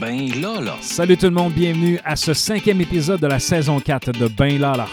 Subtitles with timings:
[0.00, 0.76] Ben Lala.
[0.80, 4.58] Salut tout le monde, bienvenue à ce cinquième épisode de la saison 4 de Ben
[4.58, 4.86] Lala.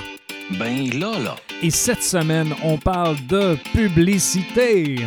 [0.59, 1.35] Ben Lala.
[1.63, 4.98] Et cette semaine, on parle de publicité.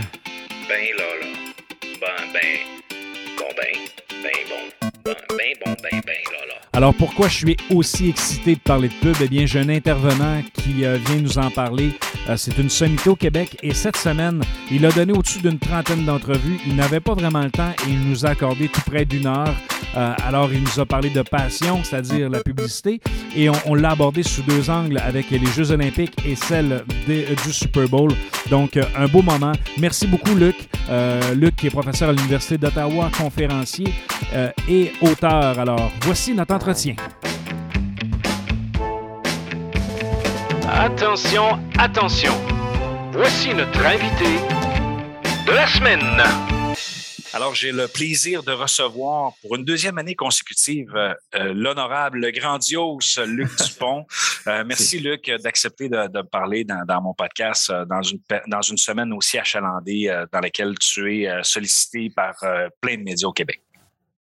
[6.74, 9.16] Alors pourquoi je suis aussi excité de parler de pub?
[9.22, 11.92] Eh bien, j'ai un intervenant qui euh, vient nous en parler.
[12.28, 16.04] Euh, c'est une sommité au Québec et cette semaine, il a donné au-dessus d'une trentaine
[16.04, 16.58] d'entrevues.
[16.66, 19.54] Il n'avait pas vraiment le temps et il nous a accordé tout près d'une heure.
[19.96, 23.00] Euh, alors, il nous a parlé de passion, c'est-à-dire la publicité,
[23.36, 27.88] et on, l'a abordé sous deux angles avec les Jeux olympiques et celle du Super
[27.88, 28.10] Bowl.
[28.50, 29.52] Donc, un beau moment.
[29.78, 30.56] Merci beaucoup, Luc.
[31.36, 33.86] Luc, qui est professeur à l'Université d'Ottawa, conférencier
[34.68, 35.60] et auteur.
[35.60, 36.96] Alors, voici notre entretien.
[40.66, 42.32] Attention, attention.
[43.12, 44.38] Voici notre invité
[45.46, 46.22] de la semaine.
[47.34, 52.30] Alors, j'ai le plaisir de recevoir pour une deuxième année consécutive euh, euh, l'honorable, le
[52.30, 54.06] grandiose Luc Dupont.
[54.46, 58.62] Euh, merci, Luc, d'accepter de, de parler dans, dans mon podcast euh, dans, une, dans
[58.62, 63.02] une semaine aussi achalandée euh, dans laquelle tu es euh, sollicité par euh, plein de
[63.02, 63.63] médias au Québec.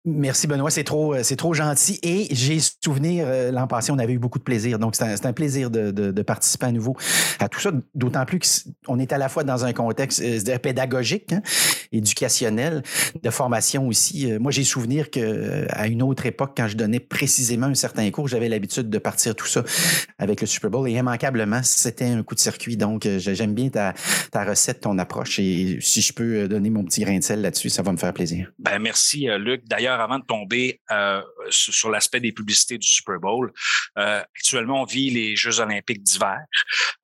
[0.07, 1.99] Merci Benoît, c'est trop, euh, c'est trop gentil.
[2.03, 4.79] Et j'ai souvenir, euh, l'an passé, on avait eu beaucoup de plaisir.
[4.79, 6.97] Donc, c'est un, plaisir de, participer à nouveau
[7.39, 11.35] à tout ça, d'autant plus qu'on est à la fois dans un contexte euh, pédagogique,
[11.35, 11.43] hein,
[11.93, 12.83] éducationnel,
[13.23, 14.33] de formation aussi.
[14.39, 18.49] Moi, j'ai souvenir qu'à une autre époque, quand je donnais précisément un certain cours, j'avais
[18.49, 19.65] l'habitude de partir tout ça
[20.19, 20.89] avec le Super Bowl.
[20.89, 22.79] Et immanquablement, c'était un coup de circuit.
[22.79, 23.93] Donc, j'aime bien ta,
[24.45, 25.39] recette, ton approche.
[25.41, 28.15] Et si je peux donner mon petit grain de sel là-dessus, ça va me faire
[28.15, 28.51] plaisir.
[28.59, 29.63] Ben, merci, Luc.
[29.69, 33.53] D'ailleurs, avant de tomber euh, sur, l'aspect des publicités du Super Bowl,
[33.99, 36.39] euh, actuellement, on vit les Jeux olympiques d'hiver.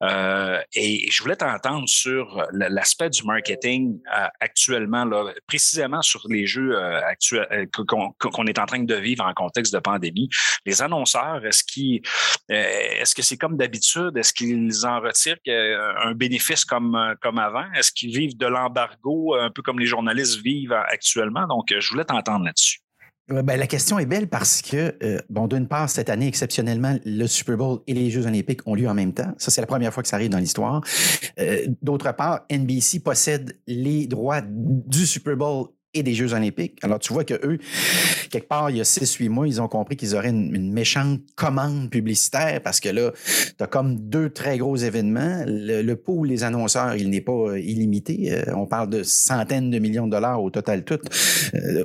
[0.03, 3.99] Euh, et je voulais t'entendre sur l'aspect du marketing
[4.39, 6.77] actuellement, là, précisément sur les Jeux
[7.71, 10.29] qu'on est en train de vivre en contexte de pandémie.
[10.65, 12.01] Les annonceurs, est-ce qu'ils,
[12.49, 14.15] est-ce que c'est comme d'habitude?
[14.15, 17.65] Est-ce qu'ils en retirent un bénéfice comme, comme avant?
[17.73, 21.47] Est-ce qu'ils vivent de l'embargo, un peu comme les journalistes vivent actuellement?
[21.47, 22.76] Donc, je voulais t'entendre là-dessus.
[23.29, 26.97] Ouais, ben, la question est belle parce que, euh, bon, d'une part, cette année, exceptionnellement,
[27.03, 29.33] le Super Bowl et les Jeux olympiques ont lieu en même temps.
[29.37, 30.81] Ça, c'est la première fois que ça arrive dans l'histoire.
[31.39, 36.79] Euh, D'autre part, NBC possède les droits du Super Bowl et des Jeux olympiques.
[36.83, 37.57] Alors, tu vois que eux,
[38.29, 41.89] quelque part, il y a 6-8 mois, ils ont compris qu'ils auraient une, méchante commande
[41.89, 43.11] publicitaire parce que là,
[43.57, 45.43] tu as comme deux très gros événements.
[45.47, 48.33] Le, le pool des annonceurs, il n'est pas euh, illimité.
[48.33, 50.99] Euh, on parle de centaines de millions de dollars au total tout.
[51.55, 51.83] Euh,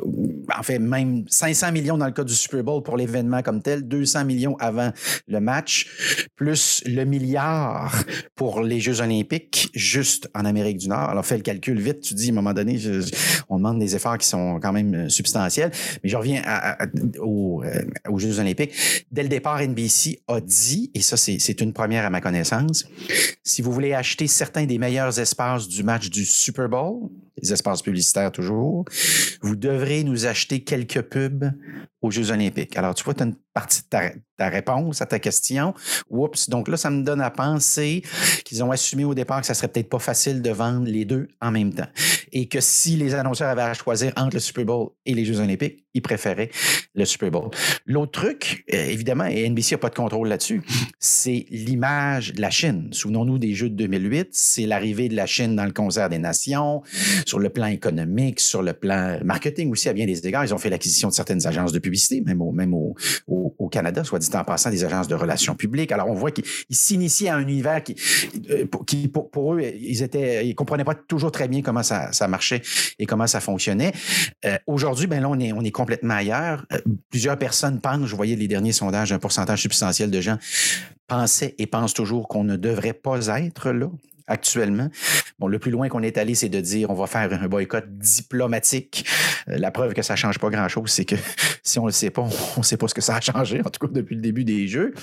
[0.57, 3.87] en fait, même 500 millions dans le cas du Super Bowl pour l'événement comme tel,
[3.87, 4.93] 200 millions avant
[5.29, 7.95] le match, plus le milliard
[8.35, 11.11] pour les Jeux olympiques, juste en Amérique du Nord.
[11.11, 12.01] Alors, fais le calcul vite.
[12.01, 12.79] Tu dis, à un moment donné,
[13.49, 15.71] on demande des efforts qui sont quand même euh, substantiels.
[16.03, 16.43] Mais je reviens
[17.21, 18.73] aux, euh, aux Jeux olympiques.
[19.11, 22.87] Dès le départ, NBC a dit, et ça, c'est une première à ma connaissance,
[23.43, 27.11] si vous voulez acheter certains des meilleurs espaces du match du Super Bowl,
[27.41, 28.85] les espaces publicitaires toujours,
[29.41, 31.53] vous devrez nous acheter quelques pubs
[32.03, 32.77] aux Jeux olympiques.
[32.77, 35.73] Alors, tu vois, tu as une partie de ta, réponse à ta question.
[36.11, 36.49] Oups.
[36.49, 38.03] Donc là, ça me donne à penser
[38.45, 41.29] qu'ils ont assumé au départ que ça serait peut-être pas facile de vendre les deux
[41.41, 41.87] en même temps.
[42.33, 45.39] Et que si les annonceurs avaient à choisir entre le Super Bowl et les Jeux
[45.39, 46.51] olympiques, ils préféraient
[46.95, 47.51] le Super Bowl.
[47.87, 50.63] L'autre truc, euh, évidemment, et NBC n'a pas de contrôle là-dessus,
[50.99, 52.89] c'est l'image de la Chine.
[52.93, 56.83] Souvenons-nous des Jeux de 2008, c'est l'arrivée de la Chine dans le concert des nations,
[57.27, 60.45] sur le plan économique, sur le plan marketing aussi, à bien des égards.
[60.45, 62.95] Ils ont fait l'acquisition de certaines agences de publicité, même au, même au,
[63.27, 65.93] au- Canada, soit dit en passant, des agences de relations publiques.
[65.93, 67.97] Alors, on voit qu'ils ils s'initient à un univers qui,
[68.51, 72.13] euh, qui, pour, pour eux, ils étaient, ils comprenaient pas toujours très bien comment ça,
[72.13, 72.61] ça marchait
[72.99, 73.93] et comment ça fonctionnait.
[74.45, 76.67] Euh, Aujourd'hui, ben là, on est, on est complètement ailleurs.
[76.73, 76.79] Euh,
[77.09, 80.37] plusieurs personnes pensent, je voyais les derniers sondages, un pourcentage substantiel de gens
[81.07, 83.89] pensaient et pensent toujours qu'on ne devrait pas être là
[84.27, 84.89] actuellement.
[85.39, 87.85] Bon, le plus loin qu'on est allé, c'est de dire on va faire un boycott
[87.89, 89.05] diplomatique.
[89.49, 91.17] Euh, la preuve que ça change pas grand-chose, c'est que
[91.63, 92.23] si on le sait pas,
[92.57, 94.45] on ne sait pas ce que ça a changé, en tout cas depuis le début
[94.45, 94.95] des Jeux.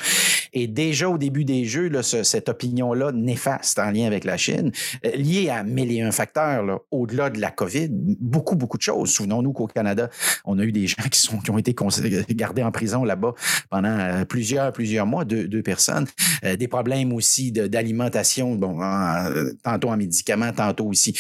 [0.54, 4.36] Et déjà au début des Jeux, là, ce- cette opinion-là néfaste en lien avec la
[4.38, 4.72] Chine,
[5.06, 8.82] euh, liée à mille et un facteurs, là, au-delà de la COVID, beaucoup, beaucoup de
[8.82, 9.12] choses.
[9.12, 10.10] Souvenons-nous qu'au Canada,
[10.46, 11.76] on a eu des gens qui, sont, qui ont été
[12.30, 13.34] gardés en prison là-bas
[13.70, 16.08] pendant euh, plusieurs, plusieurs mois, deux, personnes.
[16.58, 21.18] Des problèmes aussi d'alimentation, bon, en- euh, tantôt en médicaments, tantôt aussi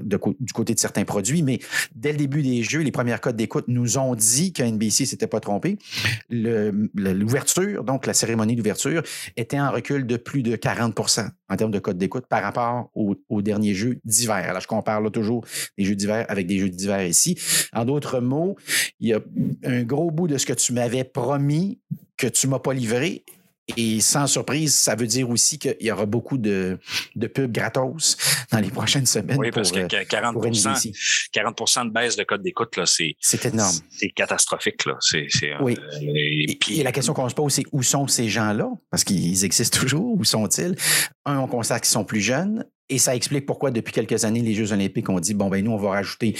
[0.00, 1.42] du côté de certains produits.
[1.42, 1.60] Mais
[1.94, 5.26] dès le début des Jeux, les premières codes d'écoute nous ont dit que NBC s'était
[5.26, 5.78] pas trompé.
[6.30, 9.02] L'ouverture, donc la cérémonie d'ouverture
[9.36, 13.42] était en recul de plus de 40% en termes de code d'écoute par rapport aux,
[13.42, 14.48] derniers jeux d'hiver.
[14.48, 15.44] Alors, je compare là toujours
[15.78, 17.38] des jeux d'hiver avec des jeux d'hiver ici.
[17.72, 18.56] En d'autres mots,
[19.00, 19.20] il y a
[19.64, 21.78] un gros bout de ce que tu m'avais promis
[22.16, 23.24] que tu m'as pas livré
[23.76, 26.78] et sans surprise, ça veut dire aussi qu'il y aura beaucoup de,
[27.16, 28.16] de pubs gratos
[28.52, 29.38] dans les prochaines semaines.
[29.38, 30.90] Oui, parce que 40, euh,
[31.32, 33.74] 40 de baisse de code d'écoute, c'est, c'est énorme.
[33.90, 34.86] C'est catastrophique.
[34.86, 34.96] Là.
[35.00, 35.26] C'est,
[35.60, 35.76] oui.
[35.78, 35.98] Euh,
[36.48, 38.70] et, puis, la question qu'on se pose, c'est où sont ces gens-là?
[38.90, 40.16] Parce qu'ils existent toujours.
[40.16, 40.76] Où sont-ils?
[41.24, 42.64] Un, on constate qu'ils sont plus jeunes.
[42.88, 45.72] Et ça explique pourquoi, depuis quelques années, les Jeux olympiques ont dit, bon, ben nous,
[45.72, 46.36] on va rajouter,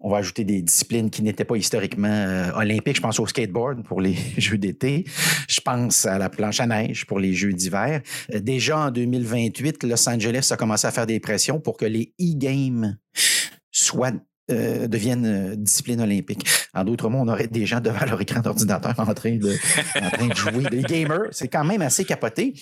[0.00, 2.96] on va ajouter des disciplines qui n'étaient pas historiquement euh, olympiques.
[2.96, 5.04] Je pense au skateboard pour les Jeux d'été.
[5.48, 8.00] Je pense à la planche à neige pour les Jeux d'hiver.
[8.32, 12.14] Euh, déjà en 2028, Los Angeles a commencé à faire des pressions pour que les
[12.18, 12.96] e-games
[13.70, 14.12] soient
[14.50, 16.46] euh, deviennent euh, discipline olympique.
[16.74, 19.56] En d'autres mots, on aurait des gens devant leur écran d'ordinateur en, en train de
[20.34, 20.64] jouer.
[20.70, 22.54] Des gamers, c'est quand même assez capoté.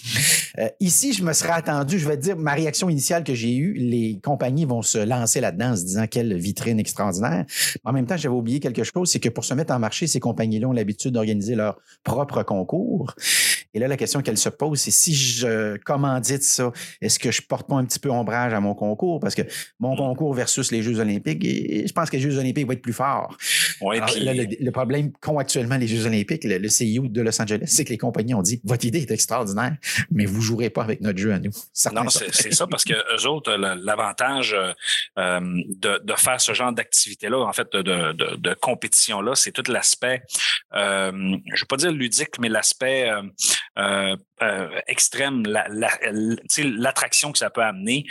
[0.58, 3.72] Euh, ici, je me serais attendu, je vais dire, ma réaction initiale que j'ai eue,
[3.74, 7.46] les compagnies vont se lancer là-dedans en se disant quelle vitrine extraordinaire.
[7.84, 10.20] En même temps, j'avais oublié quelque chose, c'est que pour se mettre en marché, ces
[10.20, 13.14] compagnies-là ont l'habitude d'organiser leur propre concours.
[13.74, 17.42] Et là, la question qu'elle se pose, c'est si je commandite ça, est-ce que je
[17.42, 19.20] porte pas un petit peu ombrage à mon concours?
[19.20, 19.42] Parce que
[19.80, 22.92] mon concours versus les Jeux olympiques, je pense que les Jeux olympiques vont être plus
[22.92, 23.36] forts.
[23.80, 27.98] le, problème qu'ont actuellement les Jeux olympiques, le, CEO de Los Angeles, c'est que les
[27.98, 29.76] compagnies ont dit votre idée est extraordinaire,
[30.10, 31.50] mais vous ne jouerez pas avec notre jeu à nous.
[31.92, 34.72] non, c'est ça, parce que eux autres, l'avantage euh,
[35.18, 40.22] euh, de, faire ce genre d'activité-là, en fait, de, compétition-là, c'est tout l'aspect,
[40.74, 43.10] euh, je ne vais pas dire ludique, mais l'aspect
[44.86, 45.44] extrême,
[46.58, 48.04] l'attraction que ça peut amener,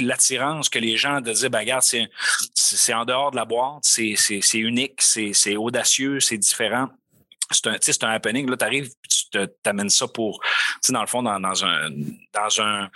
[0.00, 4.58] l'attirance que les gens de dire, ben, regarde, c'est en dehors de la boîte, c'est
[4.58, 6.88] unique, c'est audacieux, c'est différent
[7.50, 8.48] c'est un, un happening.
[8.48, 8.90] Là, tu arrives,
[9.30, 10.40] tu t'amènes ça pour,
[10.88, 11.90] dans le fond, dans, dans un,
[12.32, 12.90] dans un,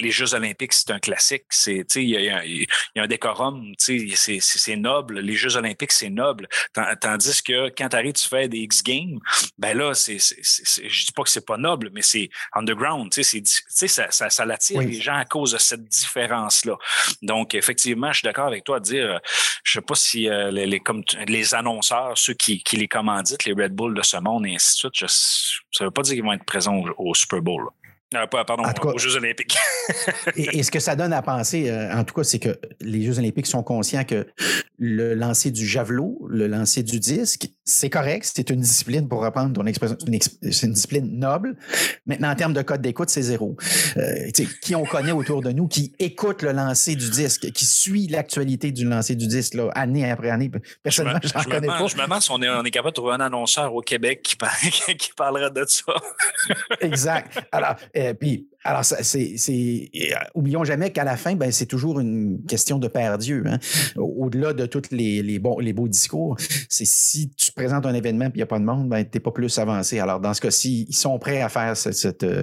[0.00, 1.44] les Jeux olympiques, c'est un classique.
[1.50, 2.68] C'est, il y a, y
[2.98, 5.20] a, un décorum, c'est, noble.
[5.20, 6.48] Les Jeux olympiques, c'est noble.
[7.00, 9.18] Tandis que quand tu arrives, tu fais des X Games,
[9.58, 13.12] ben là, c'est, je dis pas que c'est pas noble, mais c'est underground.
[13.12, 13.42] C'est,
[13.88, 16.76] ça, ça, ça l'attire les gens à cause de cette différence-là.
[17.20, 19.20] Donc, effectivement, je suis d'accord avec toi à dire,
[19.64, 22.88] je sais pas si euh, les, les, comme les annonceurs, ceux qui, qui les
[23.46, 25.10] les Red Bull de ce monde et ainsi de suite,
[25.70, 27.68] ça ne veut pas dire qu'ils vont être présents au, Super Bowl.
[28.14, 29.56] Euh, pardon, aux Jeux olympiques.
[30.36, 33.18] et, ce que ça donne à penser, euh, en tout cas, c'est que les Jeux
[33.18, 34.26] olympiques sont conscients que
[34.78, 39.52] le lancer du javelot, le lancer du disque, c'est correct, c'est une discipline, pour reprendre
[39.52, 39.96] ton expression,
[40.50, 41.56] c'est une discipline noble.
[42.06, 43.56] Maintenant, en termes de code d'écoute, c'est zéro.
[43.96, 44.30] Euh,
[44.60, 48.72] qui on connaît autour de nous, qui écoute le lancer du disque, qui suit l'actualité
[48.72, 50.50] du lancer du disque, là, année après année.
[50.82, 51.86] Personnellement, je n'en connais pas.
[51.86, 54.22] Je me demande si on est, on est, capable de trouver un annonceur au Québec
[54.22, 54.36] qui,
[54.98, 55.94] qui parlerait de ça.
[56.80, 57.38] exact.
[57.52, 62.42] Alors, euh, puis alors, c'est, euh, oublions jamais qu'à la fin, ben, c'est toujours une
[62.46, 63.42] question de Père Dieu.
[63.46, 63.58] Hein.
[63.96, 66.36] Au-delà de tous les, les, bons, les beaux discours,
[66.68, 69.10] c'est si tu présentes un événement et il n'y a pas de monde, ben, tu
[69.14, 69.98] n'es pas plus avancé.
[69.98, 72.42] Alors, dans ce cas-ci, ils sont prêts à faire cette, euh,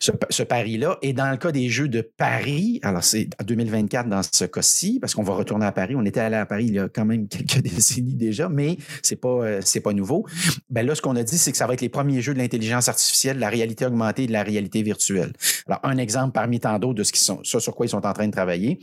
[0.00, 0.98] ce, ce, pari-là.
[1.02, 4.98] Et dans le cas des Jeux de Paris, alors c'est en 2024 dans ce cas-ci,
[5.00, 5.94] parce qu'on va retourner à Paris.
[5.96, 9.16] On était allé à Paris il y a quand même quelques décennies déjà, mais c'est
[9.16, 10.26] pas, euh, c'est pas nouveau.
[10.70, 12.38] Ben là, ce qu'on a dit, c'est que ça va être les premiers jeux de
[12.38, 15.25] l'intelligence artificielle, de la réalité augmentée et de la réalité virtuelle.
[15.66, 18.26] Alors, un exemple parmi tant d'autres de ce, qui sur quoi ils sont en train
[18.26, 18.78] de travailler.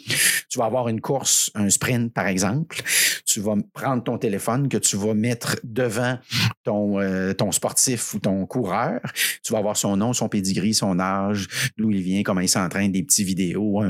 [0.50, 2.82] Tu vas avoir une course, un sprint, par exemple.
[3.26, 6.18] Tu vas prendre ton téléphone que tu vas mettre devant
[6.64, 9.00] ton, euh, sportif ou ton coureur.
[9.44, 12.92] Tu vas avoir son nom, son pedigree, son âge, d'où il vient, comment il s'entraîne,
[12.92, 13.82] des petits vidéos,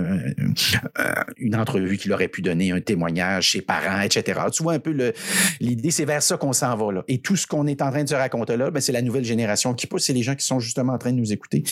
[1.38, 4.42] une entrevue qu'il aurait pu donner, un témoignage, ses parents, etc.
[4.52, 5.14] Tu vois un peu
[5.60, 7.04] l'idée, c'est vers ça qu'on s'en va là.
[7.08, 9.26] Et tout ce qu'on est en train de se raconter là, ben, c'est la nouvelle
[9.26, 11.64] génération qui pousse, c'est les gens qui sont justement en train de nous écouter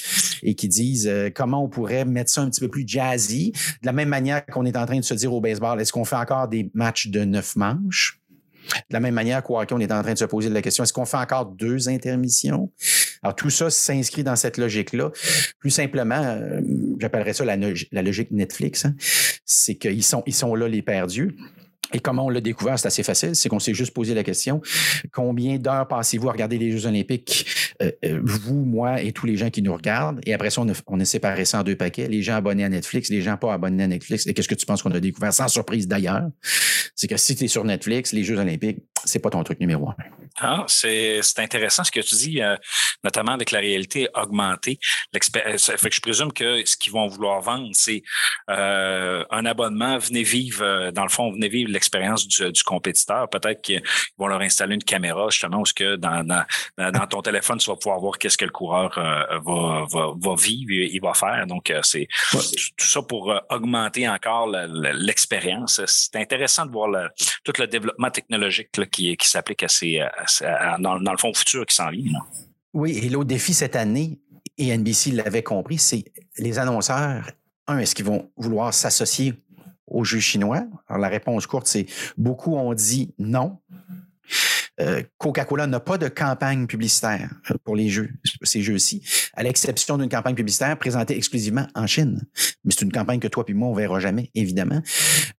[0.43, 3.51] et qui disent euh, comment on pourrait mettre ça un petit peu plus jazzy.
[3.81, 6.05] De la même manière qu'on est en train de se dire au baseball, est-ce qu'on
[6.05, 8.19] fait encore des matchs de neuf manches?
[8.89, 10.83] De la même manière qu'au hockey, on est en train de se poser la question,
[10.83, 12.71] est-ce qu'on fait encore deux intermissions?
[13.23, 15.11] Alors, tout ça s'inscrit dans cette logique-là.
[15.59, 16.61] Plus simplement, euh,
[16.99, 17.55] j'appellerais ça la,
[18.01, 18.85] logique Netflix.
[18.85, 18.95] Hein.
[19.45, 21.35] C'est qu'ils sont, là, les perdus.
[21.93, 23.35] Et comment on l'a découvert, c'est assez facile.
[23.35, 24.61] C'est qu'on s'est juste posé la question
[25.11, 27.45] combien d'heures passez-vous à regarder les Jeux Olympiques,
[27.81, 30.21] euh, euh, vous, moi et tous les gens qui nous regardent?
[30.25, 32.63] Et après ça, on a, on a, séparé ça en deux paquets les gens abonnés
[32.63, 34.27] à Netflix, les gens pas abonnés à Netflix.
[34.27, 36.29] Et qu'est-ce que tu penses qu'on a découvert Sans surprise d'ailleurs,
[36.95, 39.89] c'est que si tu es sur Netflix, les Jeux Olympiques, c'est pas ton truc numéro
[39.89, 39.95] un.
[40.39, 42.55] Ah, c'est intéressant ce que tu dis, euh,
[43.03, 44.79] notamment avec la réalité augmentée.
[45.13, 48.01] Fait que je présume que ce qu'ils vont vouloir vendre, c'est
[48.49, 49.97] euh, un abonnement.
[49.97, 53.29] Venez vivre, euh, dans le fond, venez vivre l'expérience du, du, compétiteur.
[53.29, 53.83] Peut-être qu'ils
[54.17, 56.45] vont leur installer une caméra, justement, où ce que dans, dans,
[56.77, 60.71] dans, ton téléphone, tu vas pouvoir voir qu'est-ce que le coureur va, va, va, vivre,
[60.71, 61.45] il va faire.
[61.45, 65.81] Donc, c'est tout ça pour augmenter encore l'expérience.
[65.85, 67.09] C'est intéressant de voir le,
[67.43, 70.01] tout le développement technologique qui, qui s'applique à ces
[70.79, 71.89] dans, le fond futur qui s'en.
[72.73, 74.19] Oui, et l'autre défi cette année,
[74.57, 76.05] et NBC l'avait compris, c'est
[76.37, 77.23] les annonceurs,
[77.67, 79.33] un, est-ce qu'ils vont vouloir s'associer
[79.87, 80.63] aux jeux chinois?
[80.87, 81.85] Alors, la réponse courte, c'est
[82.17, 83.59] beaucoup ont dit non.
[84.79, 88.09] Euh, Coca-Cola n'a pas de campagne publicitaire euh, pour les jeux,
[88.43, 92.21] ces jeux-ci, à l'exception d'une campagne publicitaire présentée exclusivement en Chine.
[92.63, 94.81] Mais c'est une campagne que toi et moi, on verra jamais, évidemment.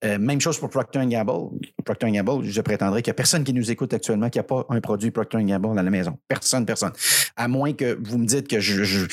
[0.05, 1.59] Euh, même chose pour Procter Gamble.
[1.85, 4.67] Procter Gamble, je prétendrai qu'il n'y a personne qui nous écoute actuellement qui n'a pas
[4.69, 6.19] un produit Procter Gamble à la maison.
[6.29, 6.93] Personne, personne.
[7.37, 9.07] À moins que vous me dites que je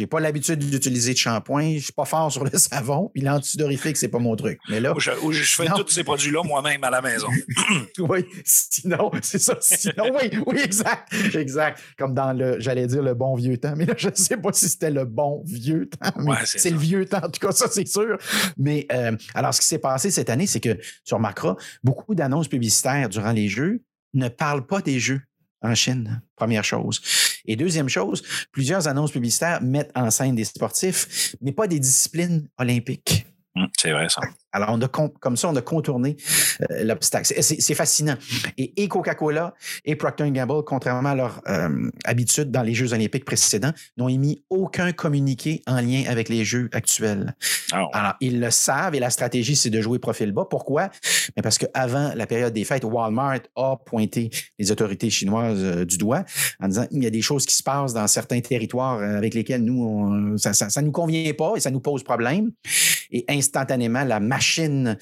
[0.00, 3.96] n'ai pas l'habitude d'utiliser de shampoing, je suis pas fort sur le savon, puis l'antidorifique,
[3.96, 4.58] c'est pas mon truc.
[4.68, 7.28] Mais là, je, fais tous ces produits-là moi-même à la maison.
[7.98, 9.56] oui, sinon, c'est ça.
[9.60, 11.12] Sinon, oui, oui, exact.
[11.34, 11.80] Exact.
[11.98, 14.52] Comme dans le, j'allais dire le bon vieux temps, mais là, je ne sais pas
[14.52, 16.12] si c'était le bon vieux temps.
[16.44, 18.18] c'est le vieux temps, en tout cas, ça, c'est sûr.
[18.56, 22.48] Mais euh, alors, ce qui s'est passé cette année, c'est que sur Macra, beaucoup d'annonces
[22.48, 23.82] publicitaires durant les jeux
[24.12, 25.22] ne parlent pas des jeux
[25.62, 27.00] en Chine, première chose.
[27.46, 32.48] Et deuxième chose, plusieurs annonces publicitaires mettent en scène des sportifs, mais pas des disciplines
[32.58, 33.26] olympiques.
[33.56, 34.20] Hum, c'est vrai ça.
[34.54, 36.16] Alors, on a comme ça, on a contourné
[36.70, 37.34] euh, l'obstacle.
[37.42, 38.14] C'est fascinant.
[38.56, 43.72] Et, Coca-Cola et Procter Gamble, contrairement à leur euh, habitude dans les Jeux olympiques précédents,
[43.96, 47.34] n'ont émis aucun communiqué en lien avec les Jeux actuels.
[47.72, 47.88] Oh.
[47.92, 50.46] Alors, ils le savent et la stratégie, c'est de jouer profil bas.
[50.48, 50.88] Pourquoi?
[51.36, 54.30] Mais parce qu'avant la période des fêtes, Walmart a pointé
[54.60, 56.22] les autorités chinoises euh, du doigt
[56.60, 59.64] en disant il y a des choses qui se passent dans certains territoires avec lesquels
[59.64, 62.52] nous, ça ne nous convient pas et ça nous pose problème.
[63.10, 64.98] Et instantanément, la machine machine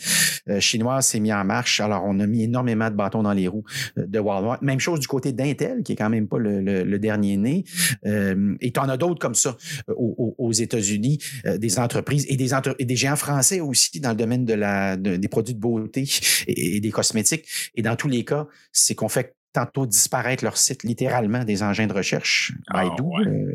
[0.48, 1.80] euh, chinoise s'est mise en marche.
[1.80, 3.64] Alors, on a mis énormément de bâtons dans les roues
[3.98, 4.62] euh, de Walmart.
[4.62, 7.64] Même chose du côté d'Intel, qui est quand même pas le, dernier né.
[8.06, 9.56] Euh, et tu en as d'autres comme ça
[9.96, 11.18] aux, États-Unis,
[11.58, 15.54] des entreprises et des, des géants français aussi dans le domaine de la, des produits
[15.54, 16.08] de beauté
[16.46, 17.46] et, des cosmétiques.
[17.74, 21.86] Et dans tous les cas, c'est qu'on fait tantôt disparaître leur site littéralement des engins
[21.86, 22.84] de recherche, ah,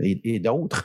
[0.03, 0.83] et, et d'autres.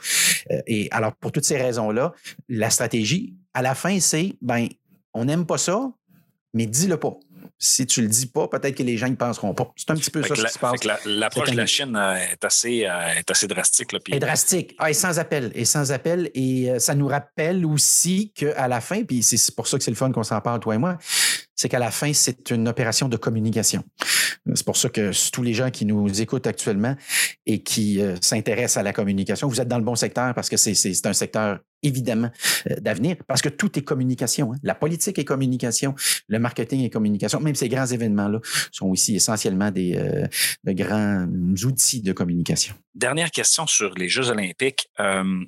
[0.67, 2.13] et alors, pour toutes ces raisons-là,
[2.49, 4.67] la stratégie, à la fin, c'est, ben,
[5.13, 5.91] on n'aime pas ça,
[6.53, 7.17] mais dis-le pas.
[7.57, 9.71] Si tu le dis pas, peut-être que les gens ne penseront pas.
[9.75, 10.81] C'est un petit peu ça qui se passe.
[11.05, 13.91] L'approche de la Chine euh, est assez, euh, est assez drastique.
[13.91, 14.17] Là, puis...
[14.19, 14.75] drastique.
[14.77, 15.51] Ah, et sans appel.
[15.55, 16.29] Et sans appel.
[16.33, 19.91] Et euh, ça nous rappelle aussi qu'à la fin, puis c'est pour ça que c'est
[19.91, 20.97] le fun qu'on s'en parle, toi et moi,
[21.55, 23.83] c'est qu'à la fin, c'est une opération de communication.
[24.55, 26.95] C'est pour ça que tous les gens qui nous écoutent actuellement
[27.45, 31.05] et qui s'intéressent à la communication, vous êtes dans le bon secteur parce que c'est
[31.05, 32.31] un secteur évidemment
[32.79, 34.53] d'avenir parce que tout est communication.
[34.53, 34.57] Hein.
[34.63, 35.93] La politique est communication,
[36.27, 37.32] le marketing est communication.
[37.39, 38.39] Même ces grands événements-là
[38.71, 40.27] sont aussi essentiellement des euh,
[40.63, 41.27] de grands
[41.63, 42.75] outils de communication.
[42.95, 44.89] Dernière question sur les Jeux olympiques.
[44.99, 45.45] Euh,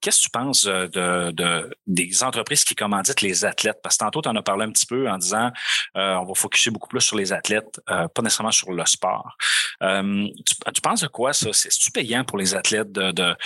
[0.00, 3.78] Qu'est-ce que tu penses euh, de, des entreprises qui commanditent les athlètes?
[3.82, 5.50] Parce que tantôt, tu en as parlé un petit peu en disant
[5.96, 9.36] euh, on va focuser beaucoup plus sur les athlètes, pas nécessairement sur le sport.
[9.80, 11.52] tu, penses de quoi ça?
[11.52, 13.36] C'est-tu payant pour les athlètes de,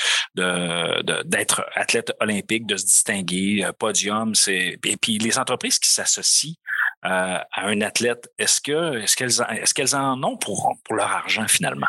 [1.24, 4.32] d'être athlète olympique, de se distinguer, podium?
[4.46, 6.54] Et puis les entreprises qui s'associent
[7.02, 11.86] à un athlète, est-ce que est-ce qu'elles en ont pour, leur argent finalement?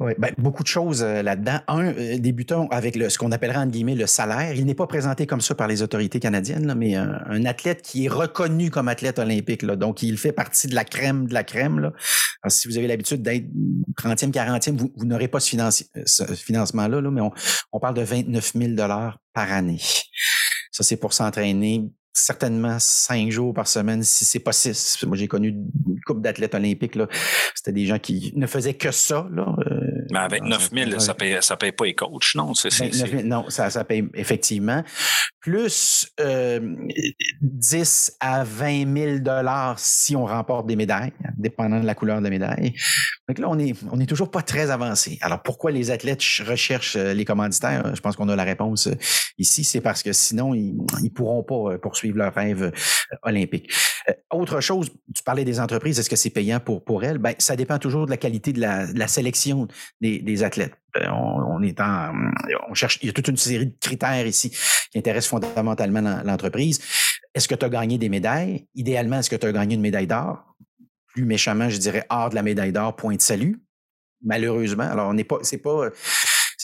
[0.00, 1.60] Oui, ben, beaucoup de choses euh, là-dedans.
[1.68, 4.52] Un, euh, débutons avec ce qu'on appellerait en guillemets le salaire.
[4.52, 8.08] Il n'est pas présenté comme ça par les autorités canadiennes, mais un, athlète qui est
[8.08, 9.62] reconnu comme athlète olympique.
[9.62, 11.78] Là, donc, il fait partie de la crème de la crème.
[11.78, 11.92] Là.
[12.48, 13.46] si vous avez l'habitude d'être
[13.96, 15.56] 30e, 40e, vous, n'aurez pas ce,
[16.04, 17.30] ce financement-là, là, mais on,
[17.72, 18.74] on parle de 29 000
[19.32, 19.80] par année.
[20.72, 25.04] Ça, c'est pour s'entraîner certainement cinq jours par semaine, si c'est pas six.
[25.04, 26.96] Moi, j'ai connu une couple d'athlètes olympiques.
[27.54, 29.28] C'était des gens qui ne faisaient que ça.
[29.32, 29.54] Là.
[29.66, 29.80] Euh,
[30.10, 32.54] Mais avec 9 000, ça paye, ça paye pas les coachs, non?
[32.54, 34.82] C'est, 000, non, ça, ça paye effectivement.
[35.40, 36.74] Plus euh,
[37.40, 42.24] 10 à 20 000 dollars si on remporte des médailles, dépendant de la couleur de
[42.24, 42.74] la médaille.
[43.28, 45.18] Donc là, on est, on est toujours pas très avancé.
[45.20, 47.94] Alors, pourquoi les athlètes recherchent euh, les commanditaires?
[47.94, 48.94] Je pense qu'on a la réponse euh,
[49.38, 49.64] ici.
[49.64, 52.70] C'est parce que sinon, ils, ils pourront pas poursuivre leur rêve euh,
[53.22, 53.72] olympique.
[54.08, 57.18] Euh, autre chose, tu parlais des entreprises, est-ce que c'est payant pour, pour elles?
[57.18, 59.68] Ben, ça dépend toujours de la qualité de la, sélection
[60.00, 60.74] des, athlètes.
[60.96, 62.12] Euh, on, est en,
[62.68, 66.80] on cherche, il y a toute une série de critères ici qui intéressent fondamentalement l'entreprise.
[67.34, 68.66] Est-ce que tu as gagné des médailles?
[68.74, 70.54] Idéalement, est-ce que tu as gagné une médaille d'or?
[71.14, 73.62] plus méchamment, je dirais, hors de la médaille d'or, point de salut.
[74.22, 74.84] Malheureusement.
[74.84, 75.90] Alors, on n'est c'est pas,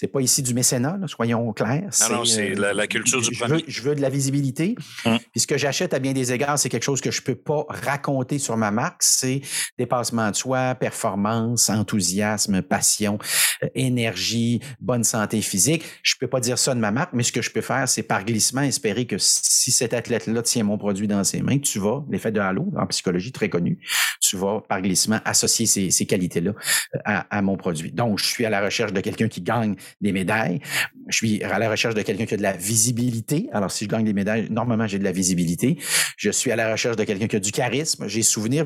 [0.00, 1.90] c'est pas ici du mécénat, soyons clairs.
[2.09, 4.75] Non, non, c'est la, la, culture du je veux, je veux de la visibilité.
[5.04, 5.19] Hum.
[5.30, 7.66] Puis ce que j'achète à bien des égards, c'est quelque chose que je peux pas
[7.69, 9.02] raconter sur ma marque.
[9.02, 9.42] C'est
[9.76, 13.19] dépassement de soi, performance, enthousiasme, passion,
[13.62, 15.85] euh, énergie, bonne santé physique.
[16.02, 18.02] Je peux pas dire ça de ma marque, mais ce que je peux faire, c'est
[18.02, 22.07] par glissement espérer que si cet athlète-là tient mon produit dans ses mains, tu vas,
[22.09, 23.78] l'effet de halo en psychologie très connu,
[24.19, 26.52] tu vas par glissement associer ces, ces qualités-là
[26.95, 27.92] euh, à, à mon produit.
[27.92, 30.61] Donc, je suis à la recherche de quelqu'un qui gagne des médailles.
[31.09, 33.49] Je suis à la recherche de quelqu'un qui a de la visibilité.
[33.52, 35.78] Alors, si je gagne des médailles, normalement, j'ai de la visibilité.
[36.16, 38.06] Je suis à la recherche de quelqu'un qui a du charisme.
[38.09, 38.64] J'ai souvenir,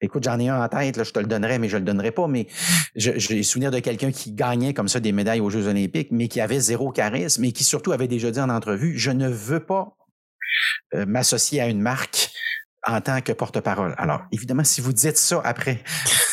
[0.00, 2.28] écoute, j'en ai un en tête, je te le donnerai, mais je le donnerai pas.
[2.28, 2.46] Mais
[2.94, 6.40] j'ai souvenir de quelqu'un qui gagnait comme ça des médailles aux Jeux Olympiques, mais qui
[6.40, 9.96] avait zéro charisme et qui surtout avait déjà dit en entrevue, je ne veux pas
[10.94, 12.30] euh, m'associer à une marque
[12.86, 13.94] en tant que porte-parole.
[13.96, 15.82] Alors, évidemment, si vous dites ça après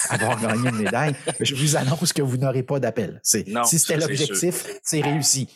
[0.10, 3.20] avoir gagné une médaille, je vous annonce que vous n'aurez pas d'appel.
[3.24, 3.46] Si
[3.80, 5.48] c'était l'objectif, c'est réussi.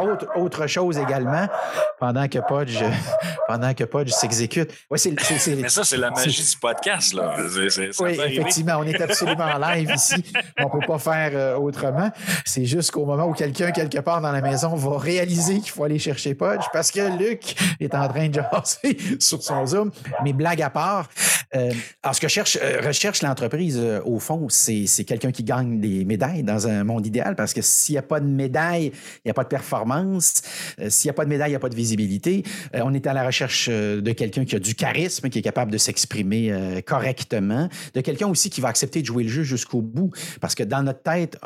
[0.00, 1.48] Autre, autre chose également,
[1.98, 2.82] pendant que Podge,
[3.46, 4.70] pendant que Podge s'exécute.
[4.90, 4.98] Ouais,
[5.56, 7.36] Mais ça, c'est la magie du podcast, là.
[8.00, 10.24] Oui, effectivement, on est absolument en live ici.
[10.58, 12.10] On peut pas faire euh, autrement.
[12.44, 15.84] C'est juste qu'au moment où quelqu'un, quelque part dans la maison, va réaliser qu'il faut
[15.84, 19.90] aller chercher Podge parce que Luc est en train de jaser sur son Zoom.
[20.24, 21.08] Mais blague à part,
[21.54, 26.04] euh, alors ce que cherche, euh, recherche l'entreprise, au fond, c'est, quelqu'un qui gagne des
[26.04, 29.30] médailles dans un monde idéal parce que s'il n'y a pas de médaille, il n'y
[29.30, 30.42] a pas de performance.
[30.78, 32.42] Euh, s'il n'y a pas de médaille, il n'y a pas de visibilité.
[32.74, 35.42] Euh, on est à la recherche euh, de quelqu'un qui a du charisme, qui est
[35.42, 36.52] capable de s'exprimer
[36.86, 40.10] correctement, de quelqu'un aussi qui va accepter de jouer le jeu jusqu'au bout.
[40.40, 41.38] Parce que dans notre tête,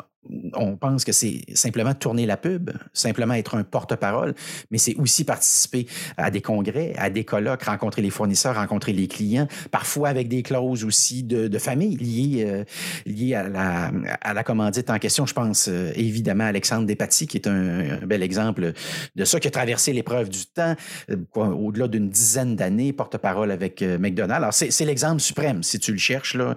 [0.53, 4.33] on pense que c'est simplement tourner la pub, simplement être un porte-parole,
[4.71, 9.07] mais c'est aussi participer à des congrès, à des colloques, rencontrer les fournisseurs, rencontrer les
[9.07, 12.63] clients, parfois avec des clauses aussi de, famille liées, euh,
[13.05, 13.91] liées à, la,
[14.21, 15.25] à la commandite en question.
[15.25, 18.73] Je pense euh, évidemment à Alexandre Despatie, qui est un, bel exemple
[19.15, 20.75] de ça, qui a traversé l'épreuve du temps,
[21.09, 24.35] euh, au-delà d'une dizaine d'années, porte-parole avec McDonald's.
[24.35, 26.35] Alors, c'est l'exemple suprême, si tu le cherches.
[26.35, 26.55] Là.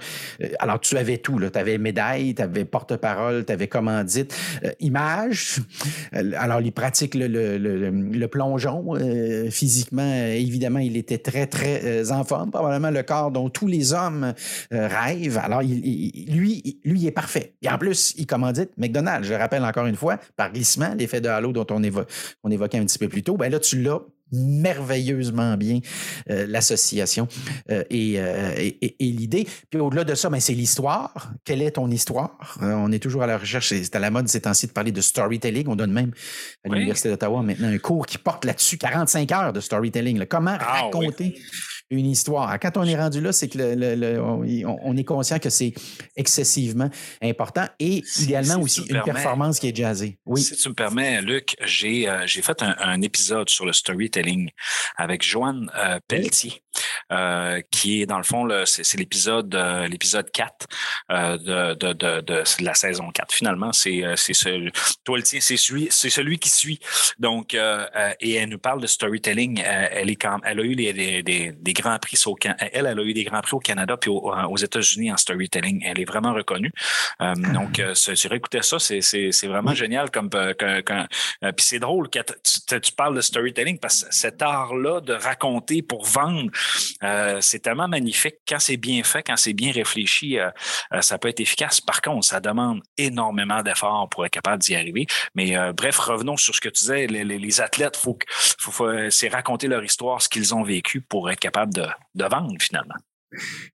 [0.59, 1.39] Alors, tu avais tout.
[1.39, 4.35] Tu avais médaille, tu avais porte-parole, tu avais commandite,
[4.65, 5.61] euh, image.
[6.15, 8.95] Euh, Alors, il pratique le, plongeon.
[8.97, 12.51] euh, physiquement, euh, évidemment, il était très, très en forme.
[12.51, 14.35] Probablement le corps dont tous les hommes
[14.71, 15.39] rêvent.
[15.39, 17.55] Alors, lui, lui, il est parfait.
[17.63, 19.27] Et en plus, il commandite McDonald's.
[19.27, 21.83] Je le rappelle encore une fois, par glissement, l'effet de halo dont on,
[22.45, 23.37] on évoquait un petit peu plus tôt.
[23.37, 24.01] Ben là, tu l'as
[24.33, 25.81] merveilleusement bien
[26.31, 27.29] euh, l'association
[27.71, 29.47] euh, et, euh, et- l'idée.
[29.71, 31.33] Puis au-delà de ça, ben, c'est l'histoire.
[31.45, 32.59] Quelle est ton histoire?
[32.61, 35.01] On est toujours à la recherche, c'est à la mode ces temps-ci de parler de
[35.01, 35.67] storytelling.
[35.69, 36.13] On donne même
[36.65, 36.77] à Oui.
[36.77, 40.19] l'Université d'Ottawa maintenant un cours qui porte là-dessus 45 heures de storytelling.
[40.19, 40.27] là.
[40.27, 41.39] Comment Ah, raconter
[41.91, 42.59] une histoire.
[42.61, 44.45] Quand on est rendu là, c'est que le- le- le- on,
[44.83, 45.73] on est conscient que c'est
[46.17, 46.91] excessivement
[47.23, 49.13] important et Si- idéalement si aussi une permets.
[49.13, 50.19] performance qui est jazzée.
[50.27, 50.43] Oui.
[50.43, 54.51] Si tu me permets, Luc, j'ai euh, fait un, un épisode sur le storytelling
[54.97, 56.63] avec Joanne euh, Pelletier,
[57.13, 60.67] euh, qui est dans le fond, c'est l'épisode euh, l'épisode 4
[61.11, 63.33] euh, de, de, de, de la saison 4.
[63.35, 64.71] Finalement, c'est euh, c'est ce,
[65.05, 66.79] toi le tien, c'est celui, c'est celui qui suit.
[67.19, 69.63] Donc, euh, euh, et elle nous parle de storytelling.
[69.65, 70.93] Elle est quand, elle a eu des,
[71.23, 72.37] des, des grands prix au
[72.73, 75.83] elle, elle a eu des grands prix au Canada puis au- aux États-Unis en storytelling.
[75.85, 76.73] Elle est vraiment reconnue.
[77.21, 81.53] Euh, donc, euh, si tu réécoutais ça, c'est c'est c'est vraiment génial comme que- euh,
[81.53, 85.83] puis c'est drôle que tu- tu parles de storytelling parce que cet art-là de raconter
[85.83, 86.51] pour vendre,
[87.03, 88.37] euh, c'est tellement magnifique.
[88.49, 90.51] Quand c'est bien fait, quand c'est bien réfléchi, euh,
[90.93, 91.81] euh, ça peut être efficace.
[91.81, 95.07] Par contre, ça demande énormément d'efforts pour être capable d'y arriver.
[95.35, 97.07] Mais euh, bref, revenons sur ce que tu disais.
[97.07, 100.63] Les, les- les athlètes, faut, que- faut, faut- c'est raconter leur histoire, ce qu'ils ont
[100.63, 102.95] vécu pour être capable de, de vendre finalement.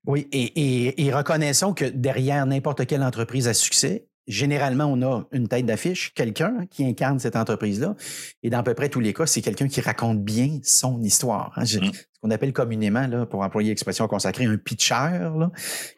[0.05, 0.43] Oui, et,
[0.87, 5.65] et- et reconnaissons que derrière n'importe quelle entreprise à succès, généralement, on a une tête
[5.65, 7.95] d'affiche, quelqu'un qui incarne cette entreprise-là.
[8.43, 11.51] Et dans à peu près tous les cas, c'est quelqu'un qui raconte bien son histoire.
[11.55, 11.63] hein.
[11.65, 11.91] Je- Mm.
[11.93, 15.29] Ce qu'on appelle communément, là, pour employer l'expression consacrée, un pitcher.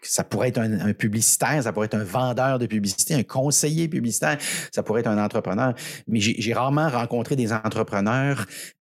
[0.02, 3.88] Ça pourrait être un, un publicitaire, ça pourrait être un vendeur de publicité, un conseiller
[3.88, 4.38] publicitaire,
[4.72, 5.74] ça pourrait être un entrepreneur.
[6.08, 8.46] Mais j'ai rarement rencontré des entrepreneurs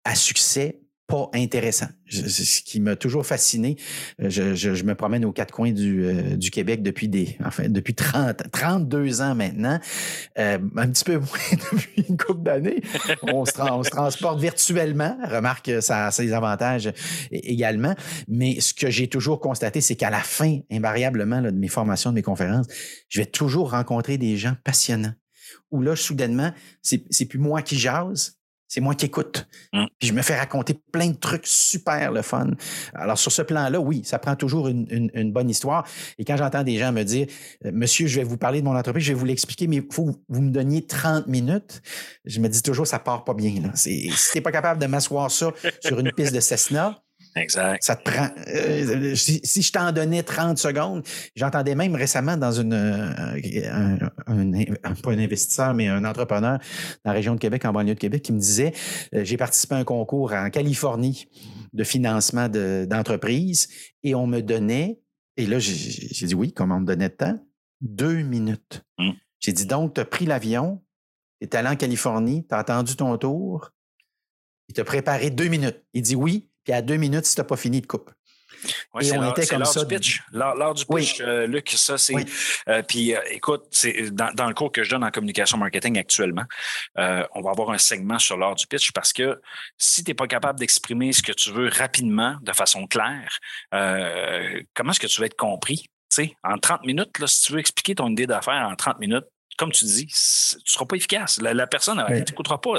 [0.05, 1.89] à succès pas intéressants.
[2.05, 3.75] Je- ce qui m'a toujours fasciné,
[4.21, 7.37] euh, je, je- je me promène aux quatre coins du, euh, du Québec depuis des,
[7.45, 9.79] enfin, depuis 30, 32 ans maintenant,
[10.39, 12.81] Euh, un petit peu moins depuis une couple d'années.
[13.23, 15.17] On on se transporte virtuellement.
[15.29, 16.91] Remarque, euh, ça a ses avantages
[17.31, 17.93] également.
[18.27, 22.09] Mais ce que j'ai toujours constaté, c'est qu'à la fin, invariablement, là, de mes formations,
[22.09, 22.65] de mes conférences,
[23.09, 25.13] je vais toujours rencontrer des gens passionnants.
[25.71, 29.47] Où là, soudainement, c'est plus moi qui jase, C'est moi qui écoute.
[29.73, 29.85] Mm.
[29.99, 32.51] Puis je me fais raconter plein de trucs super le fun.
[32.93, 35.87] Alors, sur ce plan-là, oui, ça prend toujours une, une- une bonne histoire.
[36.17, 37.27] Et quand j'entends des gens me dire,
[37.65, 39.87] euh, Monsieur, je vais vous parler de mon entreprise, je vais vous l'expliquer, mais il
[39.93, 41.81] faut que vous me donniez 30 minutes,
[42.25, 43.53] je me dis toujours, ça part pas bien.
[43.61, 43.69] Là.
[43.75, 47.01] Si tu n'es pas capable de m'asseoir ça sur une piste de Cessna,
[47.35, 47.83] Exact.
[47.83, 48.29] ça te prend.
[48.47, 51.03] euh, si, si je t'en donnais 30 secondes,
[51.35, 53.09] j'entendais même récemment dans une euh,
[53.71, 56.59] un, un- un- pas un investisseur, mais un entrepreneur
[57.03, 58.71] dans la région de Québec, en banlieue de Québec, qui me disait
[59.13, 61.27] euh, j'ai participé à un concours en Californie
[61.73, 63.67] de financement de- d'entreprises
[64.03, 64.99] et on me donnait,
[65.35, 67.37] et là, j'ai j'ai dit oui, comment on me donnait de temps?
[67.81, 68.83] Deux minutes.
[68.97, 69.09] Mm.
[69.41, 70.81] J'ai dit donc, tu as pris l'avion,
[71.41, 73.71] tu es allé en Californie, tu as attendu ton tour,
[74.69, 75.83] il t'a préparé deux minutes.
[75.93, 78.11] Il dit oui, puis à deux minutes, si tu n'as pas fini de coupe.
[78.95, 79.83] Ouais, Et c'est on était comme l'heure ça.
[79.83, 80.23] du pitch.
[80.31, 81.01] L'heure l'heure du Oui.
[81.01, 82.15] pitch, euh, Luc, ça, c'est.
[82.15, 82.25] Oui.
[82.67, 85.99] euh, puis, euh, écoute, c'est dans, dans le cours que je donne en communication marketing
[85.99, 86.45] actuellement,
[86.97, 89.39] on va avoir un segment sur l'heure du pitch parce que
[89.77, 93.37] si tu n'es pas capable d'exprimer ce que tu veux rapidement, de façon claire,
[94.73, 95.85] comment est-ce que tu vas être compris?
[96.09, 98.99] Tu sais, en 30 minutes, là, si tu veux expliquer ton idée d'affaires en 30
[98.99, 99.25] minutes,
[99.57, 101.39] comme tu dis, tu ne seras pas efficace.
[101.41, 102.23] La, la personne ne Oui.
[102.23, 102.71] t'écoutera pas.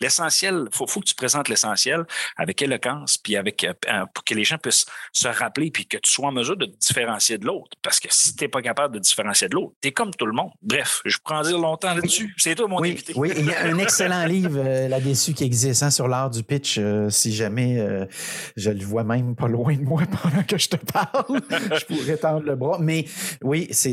[0.00, 2.04] L'essentiel, il faut, faut que tu présentes l'essentiel
[2.36, 5.96] avec éloquence, puis avec euh, euh, pour que les gens puissent se rappeler, puis que
[5.98, 7.76] tu sois en mesure de te différencier de l'autre.
[7.82, 10.10] Parce que si tu n'es pas capable de te différencier de l'autre, tu es comme
[10.14, 10.50] tout le monde.
[10.62, 12.32] Bref, je en dire longtemps là-dessus.
[12.36, 13.12] C'est toi mon Oui, invité.
[13.16, 16.42] oui, il y a un excellent livre euh, là-dessus qui existe hein, sur l'art du
[16.42, 16.78] pitch.
[16.78, 17.78] euh, si jamais
[18.56, 22.16] je le vois même pas loin de moi pendant que je te parle, je pourrais
[22.16, 22.78] tendre le bras.
[22.80, 23.04] Mais
[23.42, 23.92] oui, c'est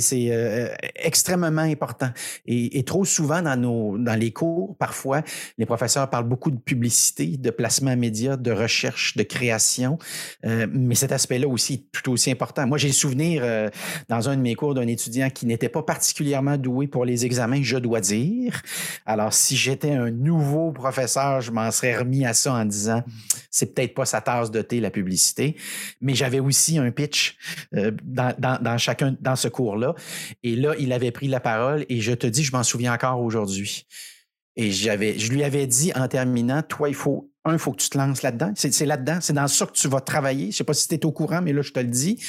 [0.95, 2.11] extrêmement important.
[2.45, 5.21] Et, et trop souvent dans, nos, dans les cours, parfois,
[5.57, 9.97] les professeurs parlent beaucoup de publicité, de placement média, de recherche, de création.
[10.45, 12.67] Euh, mais cet aspect-là aussi est tout aussi important.
[12.67, 13.69] Moi, j'ai le souvenir euh,
[14.09, 17.61] dans un de mes cours d'un étudiant qui n'était pas particulièrement doué pour les examens,
[17.61, 18.61] je dois dire.
[19.05, 23.03] Alors, si j'étais un nouveau professeur, je m'en serais remis à ça en disant,
[23.49, 25.55] c'est peut-être pas sa tasse de thé, la publicité.
[26.01, 27.37] Mais j'avais aussi un pitch
[27.75, 29.95] euh, dans, dans, dans chacun, dans ce cours-là.
[30.43, 33.21] Et là, il avait pris la parole et je te dis, je m'en souviens encore
[33.21, 33.85] aujourd'hui.
[34.57, 37.81] Et j'avais, je lui avais dit en terminant, toi, il faut, un, il faut que
[37.81, 38.51] tu te lances là-dedans.
[38.55, 40.43] C'est, là-dedans, c'est dans ça que tu vas travailler.
[40.43, 42.21] Je ne sais pas si tu es au courant, mais là, je te le dis.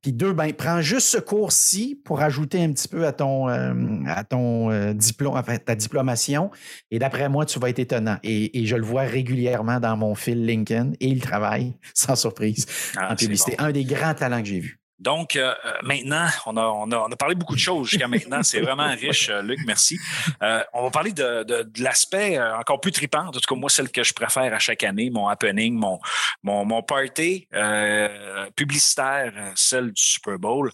[0.00, 3.74] Puis deux, ben, prends juste ce cours-ci pour ajouter un petit peu à ton, euh,
[4.06, 6.52] à ton euh, diplôme, enfin, ta diplomation.
[6.92, 8.18] Et d'après moi, tu vas être étonnant.
[8.22, 12.66] Et, et je le vois régulièrement dans mon fil LinkedIn et il travaille, sans surprise,
[12.96, 13.56] Ah, en c'est publicité.
[13.58, 13.64] bon.
[13.64, 14.78] Un des grands talents que j'ai vus.
[14.98, 18.08] Donc, euh, euh, maintenant, on a, on, a, on a parlé beaucoup de choses jusqu'à
[18.08, 18.42] maintenant.
[18.42, 19.98] C'est vraiment riche, euh, Luc, merci.
[20.42, 23.54] Euh, on va parler de, de, de l'aspect euh, encore plus tripant, en tout cas,
[23.54, 26.00] moi, celle que je préfère à chaque année, mon happening, mon,
[26.42, 30.70] mon, mon party euh, publicitaire, celle du Super Bowl.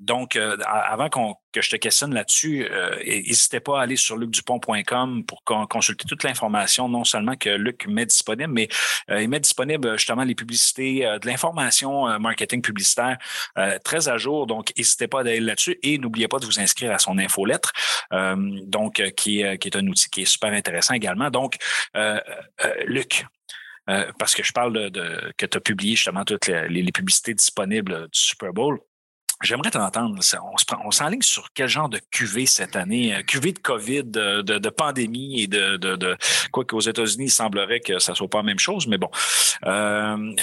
[0.00, 5.24] Donc, avant qu'on que je te questionne là-dessus, euh, n'hésitez pas à aller sur lucdupont.com
[5.24, 8.68] pour con- consulter toute l'information, non seulement que Luc met disponible, mais
[9.10, 13.18] euh, il met disponible justement les publicités, euh, de l'information euh, marketing publicitaire
[13.56, 14.46] euh, très à jour.
[14.46, 17.72] Donc, n'hésitez pas à aller là-dessus et n'oubliez pas de vous inscrire à son infolettre,
[18.12, 21.30] euh, donc euh, qui, est, qui est un outil qui est super intéressant également.
[21.30, 21.56] Donc,
[21.96, 22.20] euh,
[22.64, 23.24] euh, Luc.
[23.90, 26.90] euh, parce que je parle de, de- que tu as publié justement toutes les, les-
[26.92, 28.78] publicités disponibles euh, du Super Bowl.
[29.44, 30.18] J'aimerais t'entendre.
[30.84, 33.14] On s'enligne sur quel genre de QV cette année?
[33.14, 36.16] Euh, QV de COVID, de, de- pandémie et de, de, de
[36.50, 39.10] quoi qu'aux États-Unis, il semblerait que ça soit pas la même chose, mais bon.
[39.66, 40.34] Euh,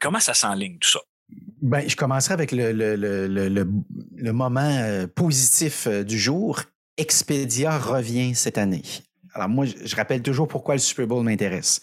[0.00, 1.00] comment ça s'enligne tout ça?
[1.62, 3.48] Ben, je commencerai avec le, le, le,
[4.16, 6.60] le, moment euh, positif du jour.
[6.96, 8.82] Expedia revient cette année.
[9.34, 11.80] Alors moi, je rappelle toujours pourquoi le Super Bowl m'intéresse.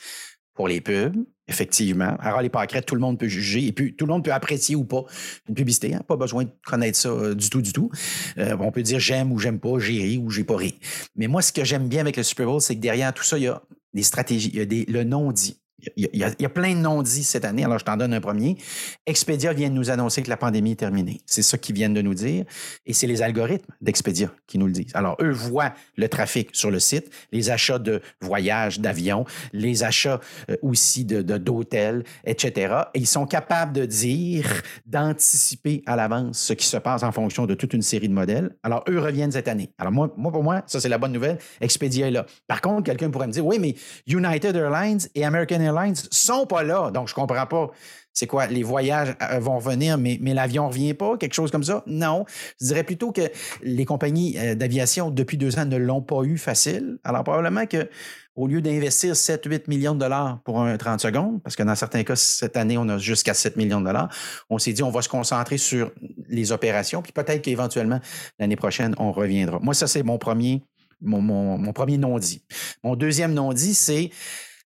[0.54, 1.16] Pour les pubs,
[1.47, 2.15] effectivement.
[2.19, 4.75] Alors les pâquerettes, tout le monde peut juger et puis tout le monde peut apprécier
[4.75, 5.03] ou pas
[5.47, 5.93] une publicité.
[5.93, 6.01] hein.
[6.08, 7.91] Pas besoin de connaître ça euh, du tout, du tout.
[8.38, 10.79] Euh, on peut dire j'aime ou j'aime pas, j'ai ri ou j'ai pas ri.
[11.15, 13.38] Mais moi, ce que j'aime bien avec le Super Bowl, c'est que derrière tout ça,
[13.38, 13.62] il y a
[13.93, 15.58] des stratégies, il y a des, le non-dit.
[15.95, 17.63] Il y, a, plein de non-dits cette année.
[17.63, 18.58] Alors, je t'en donne un premier.
[19.06, 21.21] Expedia vient de nous annoncer que la pandémie est terminée.
[21.26, 22.45] C'est ça qu'ils viennent de nous dire.
[22.86, 24.91] Et c'est les algorithmes d'Expedia qui nous le disent.
[24.93, 30.19] Alors, eux voient le trafic sur le site, les achats de voyages, d'avions, les achats
[30.50, 32.76] euh, aussi de, de- d'hôtels, etc.
[32.93, 34.45] Et ils sont capables de dire,
[34.86, 38.56] d'anticiper à l'avance ce qui se passe en fonction de toute une série de modèles.
[38.63, 39.69] Alors, eux reviennent cette année.
[39.78, 41.38] Alors, moi, moi pour moi, ça, c'est la bonne nouvelle.
[41.62, 42.26] Expedia est là.
[42.48, 43.76] Par contre, quelqu'un pourrait me dire, oui, mais
[44.08, 45.75] United Airlines et American Airlines
[46.12, 46.92] sont pas là.
[46.92, 47.72] Donc, je comprends pas.
[48.14, 48.48] C'est quoi?
[48.48, 51.18] Les voyages euh, vont venir, mais, mais l'avion ne revient pas?
[51.18, 51.84] Quelque chose comme ça?
[51.86, 52.24] Non.
[52.62, 53.30] Je dirais plutôt que
[53.62, 56.98] les compagnies euh, d'aviation, depuis deux ans, ne l'ont pas eu facile.
[57.04, 57.90] Alors, probablement que
[58.38, 62.04] au lieu d'investir 7-8 millions de dollars pour un 30 secondes, parce que dans certains
[62.04, 64.10] cas, cette année, on a jusqu'à 7 millions de dollars,
[64.50, 65.92] on s'est dit, on va se concentrer sur
[66.30, 68.00] les opérations, puis peut-être qu'éventuellement,
[68.40, 69.60] l'année prochaine, on reviendra.
[69.60, 70.64] Moi, ça, c'est mon premier
[71.02, 72.44] mon, mon- mon premier non-dit.
[72.84, 74.10] Mon deuxième non-dit, c'est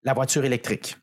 [0.03, 0.97] la voiture électrique.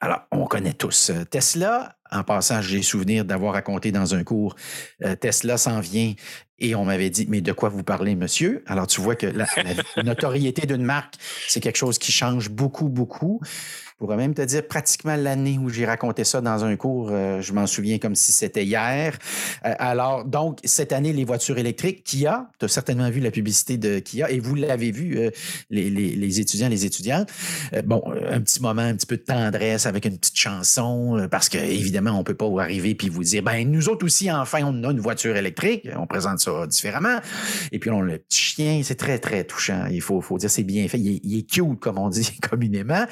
[0.00, 1.96] Alors, on connaît tous euh, Tesla.
[2.10, 4.54] En passant, j'ai souvenir d'avoir raconté dans un cours,
[5.02, 6.14] euh, Tesla s'en vient
[6.58, 8.62] et on m'avait dit, mais de quoi vous parlez, monsieur?
[8.66, 11.14] Alors, tu vois que la, la notoriété d'une marque,
[11.48, 13.40] c'est quelque chose qui change beaucoup, beaucoup.
[13.98, 17.52] Pourrais même te dire pratiquement l'année où j'ai raconté ça dans un cours, euh, je
[17.54, 19.16] m'en souviens comme si c'était hier.
[19.64, 23.78] Euh, alors, donc, cette année, les voitures électriques, Kia, tu as certainement vu la publicité
[23.78, 25.30] de Kia et vous l'avez vu, euh,
[25.70, 27.28] les, les- les étudiants, les étudiantes.
[27.86, 31.56] Bon, un petit moment, un petit peu de tendresse avec une petite chanson, parce que
[31.58, 34.90] évidemment, on peut pas arriver puis vous dire, ben nous autres aussi, enfin, on a
[34.92, 35.88] une voiture électrique.
[35.96, 37.18] On présente ça différemment.
[37.72, 39.86] Et puis, on a le petit chien, c'est très, très touchant.
[39.90, 40.98] Il faut, faut dire, c'est bien fait.
[40.98, 43.04] Il est, cute, comme on dit communément.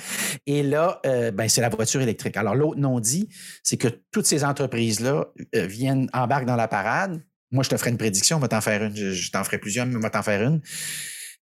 [0.47, 0.63] Et
[1.07, 2.37] euh, ben, c'est la voiture électrique.
[2.37, 3.29] Alors, l'autre non dit,
[3.63, 7.23] c'est que toutes ces entreprises-là euh, viennent, embarquent dans la parade.
[7.51, 8.95] Moi, je te ferai une prédiction, on va t'en faire une.
[8.95, 10.61] Je, t'en ferai plusieurs, mais on va t'en faire une.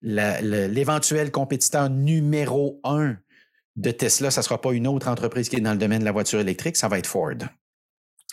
[0.01, 3.17] L'éventuel compétiteur numéro un
[3.75, 6.05] de Tesla, ça ne sera pas une autre entreprise qui est dans le domaine de
[6.05, 7.33] la voiture électrique, ça va être Ford.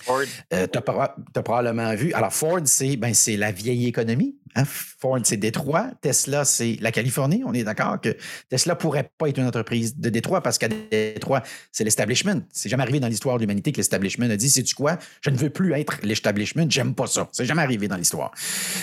[0.03, 0.23] Ford.
[0.53, 2.13] Euh, tu as, probablement vu.
[2.15, 4.37] Alors, Ford, c'est ben, la vieille économie.
[4.57, 4.65] hein.
[4.67, 5.91] Ford, c'est Détroit.
[6.01, 7.43] Tesla, c'est la Californie.
[7.47, 8.17] On est d'accord que
[8.49, 12.41] Tesla pourrait pas être une entreprise de Détroit parce qu'à Détroit, c'est l'establishment.
[12.53, 14.99] C'est jamais arrivé dans l'histoire de l'humanité que l'establishment a dit Sais-tu quoi?
[15.21, 16.67] Je ne veux plus être l'establishment.
[16.69, 17.29] J'aime pas ça.
[17.33, 18.33] C'est jamais arrivé dans l'histoire.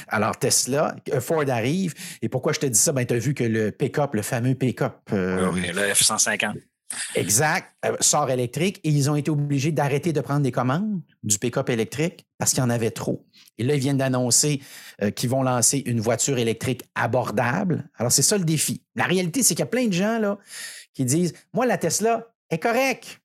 [0.07, 1.93] Alors, Tesla, euh, Ford arrive.
[2.21, 2.91] Et pourquoi je te dis ça?
[2.91, 6.55] Ben, tu as vu que le pick-up, le fameux pick-up, euh, Oui, le F-150.
[7.15, 7.73] Exact.
[7.85, 11.69] euh, sort électrique et ils ont été obligés d'arrêter de prendre des commandes du pick-up
[11.69, 13.25] électrique parce qu'il y en avait trop.
[13.57, 14.61] Et là, ils viennent d'annoncer
[15.01, 17.89] euh, qu'ils vont lancer une voiture électrique abordable.
[17.95, 18.83] Alors, c'est ça le défi.
[18.95, 20.37] La réalité, c'est qu'il y a plein de gens là,
[20.93, 23.19] qui disent Moi, la Tesla est correcte.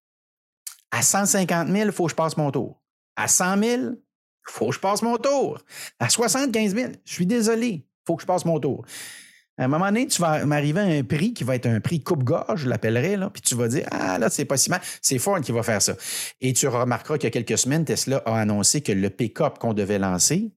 [0.91, 2.83] À 150 000, il faut que je passe mon tour.
[3.17, 3.97] À 100 000, il
[4.47, 5.61] faut que je passe mon tour.
[5.99, 8.85] À 75 000, je suis désolé, il faut que je passe mon tour.
[9.59, 12.03] À un moment donné, tu vas m'arriver à un prix qui va être un prix
[12.03, 14.81] coupe-gorge, je l'appellerai, puis tu vas dire Ah, là, c'est pas si mal.
[15.03, 15.95] C'est Ford qui va faire ça.
[16.41, 19.75] Et tu remarqueras qu'il y a quelques semaines, Tesla a annoncé que le pick-up qu'on
[19.75, 20.53] devait lancer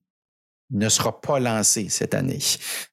[0.70, 2.38] ne sera pas lancé cette année.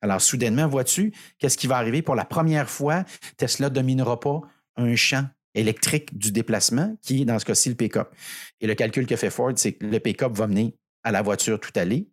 [0.01, 2.01] Alors, soudainement, vois-tu, qu'est-ce qui va arriver?
[2.01, 3.03] Pour la première fois,
[3.37, 4.41] Tesla ne dominera pas
[4.75, 8.13] un champ électrique du déplacement, qui est dans ce cas-ci le pick-up.
[8.59, 11.59] Et le calcul que fait Ford, c'est que le pick-up va mener à la voiture
[11.59, 12.09] tout allée,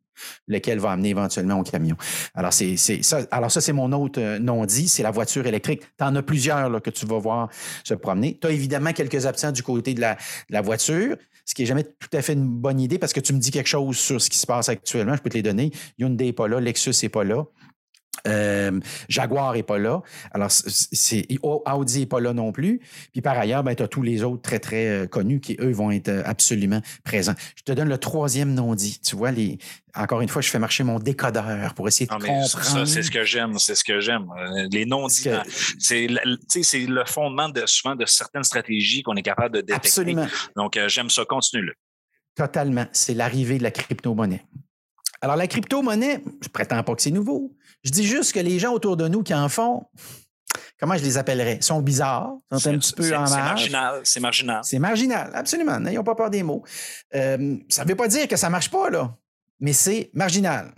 [0.46, 1.96] lequel va amener éventuellement au camion.
[2.34, 5.82] Alors, c'est, ça, alors ça, c'est mon autre euh, non-dit, c'est la voiture électrique.
[5.98, 7.48] Tu en as plusieurs que tu vas voir
[7.84, 8.38] se promener.
[8.40, 11.66] Tu as évidemment quelques absents du côté de la, de la voiture, ce qui n'est
[11.66, 14.20] jamais tout à fait une bonne idée parce que tu me dis quelque chose sur
[14.20, 15.72] ce qui se passe actuellement, je peux te les donner.
[15.98, 17.44] Hyundai n'est pas là, Lexus n'est pas là.
[18.26, 20.02] Euh, Jaguar n'est pas là.
[20.32, 22.80] Alors, c'est, Audi n'est pas là non plus.
[23.12, 25.72] Puis par ailleurs, ben, tu as tous les autres très, très euh, connus qui, eux,
[25.72, 27.34] vont être euh, absolument présents.
[27.56, 29.00] Je te donne le troisième non-dit.
[29.00, 29.58] Tu vois, les,
[29.94, 32.86] encore une fois, je fais marcher mon décodeur pour essayer de Non, ça, comprendre.
[32.86, 34.26] c'est ce que j'aime, c'est ce que j'aime.
[34.70, 35.28] Les non-dits,
[35.78, 39.88] c'est le, fondement de souvent de certaines stratégies qu'on est capable de détecter.
[39.88, 40.26] Absolument.
[40.56, 41.24] Donc, euh, j'aime ça.
[41.24, 41.74] Continue-le.
[42.34, 42.86] Totalement.
[42.92, 44.44] C'est l'arrivée de la crypto-monnaie.
[45.20, 47.54] Alors, la crypto-monnaie, je prétends pas que c'est nouveau.
[47.84, 49.84] Je dis juste que les gens autour de nous qui en font,
[50.78, 53.48] comment je les appellerais, sont bizarres, sont un petit peu C'est- en C'est marge.
[53.70, 54.00] marginal.
[54.04, 54.60] C'est marginal.
[54.64, 55.78] C'est marginal, absolument.
[55.78, 56.62] N'ayons pas peur des mots.
[57.14, 59.14] Euh, ça ne veut pas dire que ça ne marche pas, là,
[59.60, 60.72] mais c'est marginal.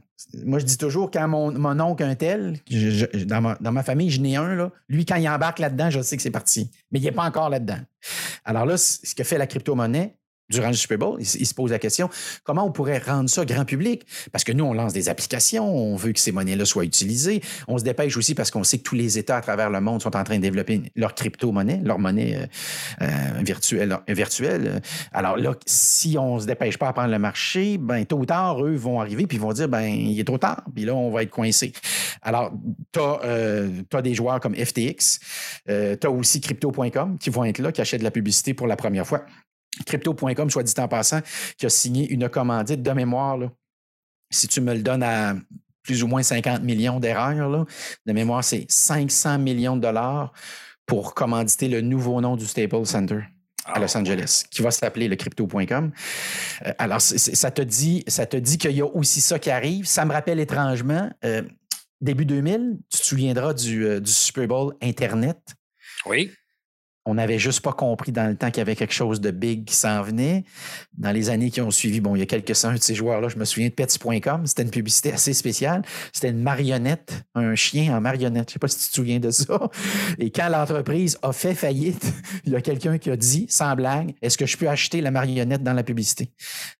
[0.45, 3.73] Moi, je dis toujours, quand mon, mon oncle, un tel, je- je- dans, ma, dans
[3.73, 6.31] ma famille, je n'ai un, là, lui, quand il embarque là-dedans, je sais que c'est
[6.31, 6.71] parti.
[6.93, 7.81] Mais il n'est pas encore là-dedans.
[8.45, 10.17] Alors là, ce que fait la crypto-monnaie,
[10.51, 12.09] durant le Super Bowl, il, s- il se pose la question
[12.45, 14.05] comment on pourrait rendre ça grand public?
[14.33, 17.41] Parce que nous, on lance des applications, on veut que ces monnaies-là soient utilisées.
[17.69, 20.03] On se dépêche aussi parce qu'on sait que tous les États à travers le monde
[20.03, 22.47] sont en train de développer leur crypto-monnaie, leur monnaie euh,
[23.03, 23.97] euh, virtuelle.
[24.09, 24.83] virtuelle.
[25.13, 28.27] Alors là, si on ne se dépêche pas à prendre le marché, ben tôt ou
[28.27, 30.95] tard, eux vont arriver puis ils vont dire ben il est trop tard, puis là,
[30.95, 31.73] on va être coincé.
[32.23, 32.53] Alors,
[32.93, 35.19] tu as, des joueurs comme FTX,
[35.67, 35.73] tu
[36.07, 39.07] as aussi crypto.com qui vont être là, qui achètent de la publicité pour la première
[39.07, 39.25] fois.
[39.85, 41.21] Crypto.com, soit dit en passant,
[41.57, 43.37] qui a signé une commandite de mémoire.
[43.37, 43.51] là.
[44.31, 45.35] Si tu me le donnes à
[45.83, 47.67] plus ou moins 50 millions d'erreurs,
[48.07, 50.33] de mémoire, c'est 500 millions de dollars
[50.87, 53.21] pour commanditer le nouveau nom du Staples Center
[53.65, 55.93] à Los Angeles, qui va s'appeler le crypto.com.
[56.67, 59.87] Euh, alors, ça te dit, ça te dit qu'il y a aussi ça qui arrive.
[59.87, 61.43] Ça me rappelle étrangement, euh,
[62.01, 65.39] début 2000, tu te souviendras du, euh, du Super Bowl Internet.
[66.07, 66.33] Oui.
[67.05, 69.65] On n'avait juste pas compris dans le temps qu'il y avait quelque chose de big
[69.65, 70.45] qui s'en venait.
[70.97, 73.39] Dans les années qui ont suivi, bon, il y a quelques-uns de ces joueurs-là, je
[73.39, 75.83] me souviens de Pets.com, c'était une publicité assez spéciale.
[76.13, 78.51] C'était une marionnette, un chien en marionnette.
[78.51, 79.69] Je ne sais pas si tu te souviens de ça.
[80.19, 82.13] Et quand l'entreprise a fait faillite,
[82.45, 85.11] il y a quelqu'un qui a dit, sans blague, est-ce que je peux acheter la
[85.11, 86.31] marionnette dans la publicité?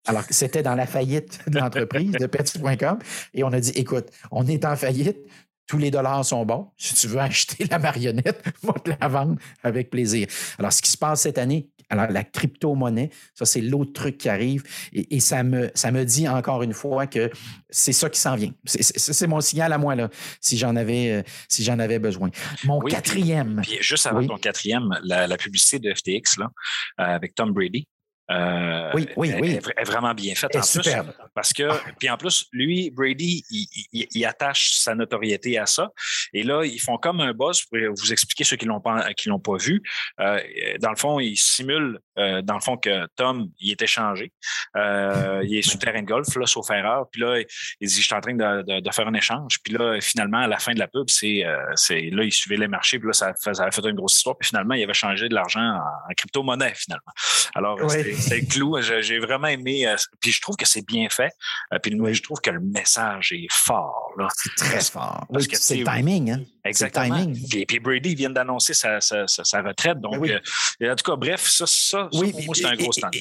[0.05, 2.99] Alors, c'était dans la faillite de l'entreprise de Pets.com.
[3.33, 5.17] Et on a dit, écoute, on est en faillite,
[5.67, 6.71] tous les dollars sont bons.
[6.77, 10.27] Si tu veux acheter la marionnette, va te la vendre avec plaisir.
[10.59, 14.29] Alors, ce qui se passe cette année, alors la crypto-monnaie, ça, c'est l'autre truc qui
[14.29, 14.63] arrive.
[14.93, 17.29] Et, ça, me, ça me dit encore une fois que
[17.69, 18.51] c'est ça qui s'en vient.
[18.65, 20.09] C'est mon signal à moi, là,
[20.41, 22.29] si j'en avais, euh, si j'en avais besoin.
[22.63, 23.61] Mon quatrième.
[23.79, 26.51] juste avant ton quatrième, la, publicité de FTX là,
[26.99, 27.87] euh, avec Tom Brady.
[28.31, 29.59] Euh, oui, oui, oui.
[29.77, 30.55] Est, vraiment bien faite.
[30.55, 30.89] En plus,
[31.35, 31.79] parce que, ah.
[31.99, 33.43] puis en plus, lui, Brady,
[33.91, 35.91] il, attache sa notoriété à ça.
[36.33, 39.27] Et là, ils font comme un boss pour vous expliquer ceux qui l'ont pas, qui
[39.29, 39.81] l'ont pas vu.
[40.21, 40.39] Euh,
[40.79, 44.31] dans le fond, ils simulent, euh, dans le fond, que Tom, il est échangé.
[44.75, 47.07] il est sous terrain de golf, là, sauf erreur.
[47.11, 47.41] Puis là,
[47.81, 49.59] il dit, je suis en train de, faire un échange.
[49.63, 51.43] Puis là, finalement, à la fin de la pub, c'est,
[51.75, 52.99] c'est là, il suivait les marchés.
[52.99, 54.37] Puis là, ça, ça a fait une grosse histoire.
[54.37, 57.11] Puis finalement, il avait changé de l'argent en, crypto-monnaie, finalement.
[57.55, 57.77] Alors,
[58.23, 58.77] c'est le clou.
[58.81, 59.87] J'ai vraiment aimé.
[59.87, 61.31] Euh, puis je trouve que c'est bien fait.
[61.73, 64.13] Euh, puis je trouve que le message est fort.
[64.35, 65.25] C'est très fort.
[65.31, 66.31] Parce que c'est le timing.
[66.31, 66.43] Hein?
[66.65, 67.17] Exactement.
[67.17, 67.65] Le timing.
[67.65, 69.99] Puis, Brady vient d'annoncer sa, sa, sa, retraite.
[69.99, 70.41] Donc, ben
[70.81, 73.13] euh, en tout cas, bref, ça, ça, pour moi, c'est un gros stand.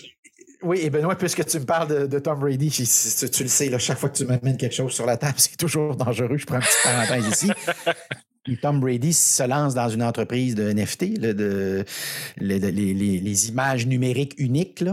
[0.62, 3.98] Oui, et Benoît, puisque tu me parles de, Tom Brady, tu, le sais, là, chaque
[3.98, 6.36] fois que tu m'amènes quelque chose sur la table, c'est toujours dangereux.
[6.36, 7.50] Je prends une petite parenthèse ici.
[8.60, 11.84] Tom Brady se lance dans une entreprise de NFT, de,
[12.38, 14.84] les, images numériques uniques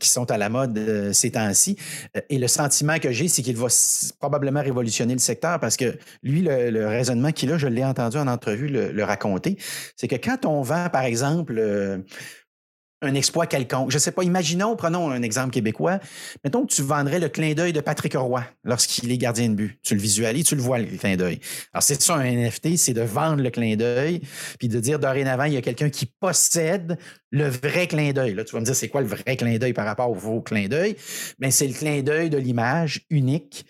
[0.00, 1.76] qui sont à la mode euh, ces temps-ci.
[2.16, 3.68] Euh, et le sentiment que j'ai, c'est qu'il va
[4.18, 8.26] probablement révolutionner le secteur parce que lui, le, raisonnement qu'il a, je l'ai entendu en
[8.26, 9.56] entrevue le, raconter,
[9.94, 11.98] c'est que quand on vend, par exemple, euh,
[13.02, 13.90] un exploit quelconque.
[13.90, 16.00] Je ne sais pas, imaginons, prenons un exemple québécois.
[16.44, 19.78] Mettons que tu vendrais le clin d'œil de Patrick Roy lorsqu'il est gardien de but.
[19.82, 21.40] Tu le visualises, tu le vois, le clin d'œil.
[21.72, 24.22] Alors, c'est ça un NFT, c'est de vendre le clin d'œil,
[24.58, 26.98] puis de dire dorénavant, il y a quelqu'un qui possède
[27.30, 28.34] le vrai clin d'œil.
[28.34, 30.40] Là, tu vas me dire, c'est quoi le vrai clin d'œil par rapport au faux
[30.40, 30.96] clin d'œil?
[31.38, 33.66] Bien, c'est le clin d'œil de l'image unique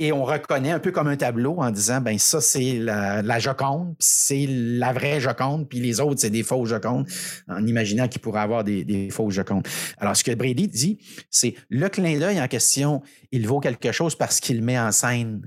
[0.00, 3.38] et on reconnaît un peu comme un tableau en disant ben ça c'est la, la
[3.38, 7.06] Joconde, puis c'est la vraie Joconde, puis les autres c'est des faux Jocondes,
[7.48, 9.68] en imaginant qu'il pourrait avoir des, des faux Jocondes.
[9.98, 10.98] Alors ce que Brady dit,
[11.30, 15.46] c'est le clin d'œil en question, il vaut quelque chose parce qu'il met en scène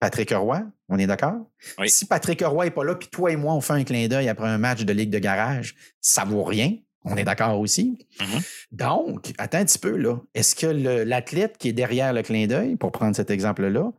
[0.00, 1.50] Patrick Roy, on est d'accord?
[1.86, 4.30] Si Patrick Roy n'est pas là, puis toi et moi, on fait un clin d'œil
[4.30, 6.72] après un match de Ligue de garage, ça vaut rien.
[7.04, 8.06] On est d'accord aussi.
[8.18, 8.46] Mm-hmm.
[8.72, 10.20] Donc, attends un petit peu, là.
[10.34, 13.92] Est-ce que l'athlète qui est derrière le clin d'œil, pour prendre cet exemple-là,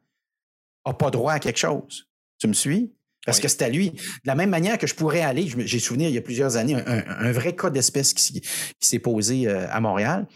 [0.86, 2.08] n'a pas droit à quelque chose?
[2.40, 2.94] Tu me suis?
[3.26, 3.92] Parce que c'est à lui.
[3.92, 6.76] De la même manière que je pourrais aller, j'ai souvenir il y a plusieurs années,
[6.76, 8.42] un, vrai cas d'espèce qui,
[8.80, 10.28] s'est posé euh, à Montréal.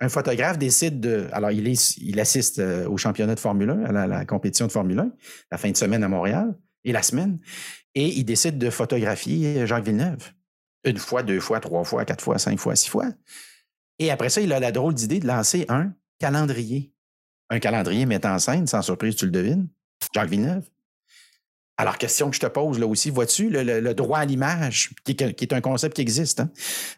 [0.00, 1.28] Un photographe décide de.
[1.32, 4.66] Alors, il, est, il assiste euh, au championnat de Formule 1, à la, la, compétition
[4.66, 5.12] de Formule 1,
[5.52, 6.52] la fin de semaine à Montréal
[6.84, 7.38] et la semaine.
[7.94, 10.32] Et il décide de photographier Jacques Villeneuve
[10.84, 13.06] une fois, deux fois, trois fois, quatre fois, cinq fois, six fois.
[13.98, 16.92] Et après ça, il a la drôle d'idée de lancer un calendrier.
[17.50, 19.68] Un calendrier mettant en scène, sans surprise, tu le devines,
[20.14, 20.68] Jacques Villeneuve.
[21.82, 25.52] Alors, question que je te pose là aussi, vois-tu le, droit à l'image, qui, est
[25.52, 26.48] un concept qui existe, hein,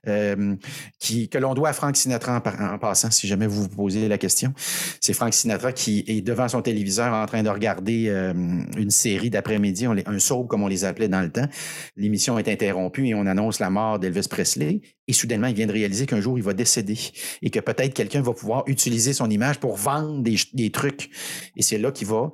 [0.06, 0.56] euh,
[0.98, 4.18] qui, que l'on doit à Frank Sinatra en, passant, si jamais vous vous posez la
[4.18, 4.52] question.
[5.00, 8.34] C'est Frank Sinatra qui est devant son téléviseur en train de regarder euh,
[8.76, 11.48] une série d'après-midi, un soap comme on les appelait dans le temps.
[11.96, 14.82] L'émission est interrompue et on annonce la mort d'Elvis Presley.
[15.08, 16.98] Et soudainement, il vient de réaliser qu'un jour, il va décéder
[17.40, 21.08] et que peut-être quelqu'un va pouvoir utiliser son image pour vendre des, des trucs.
[21.56, 22.32] Et c'est là qu'il va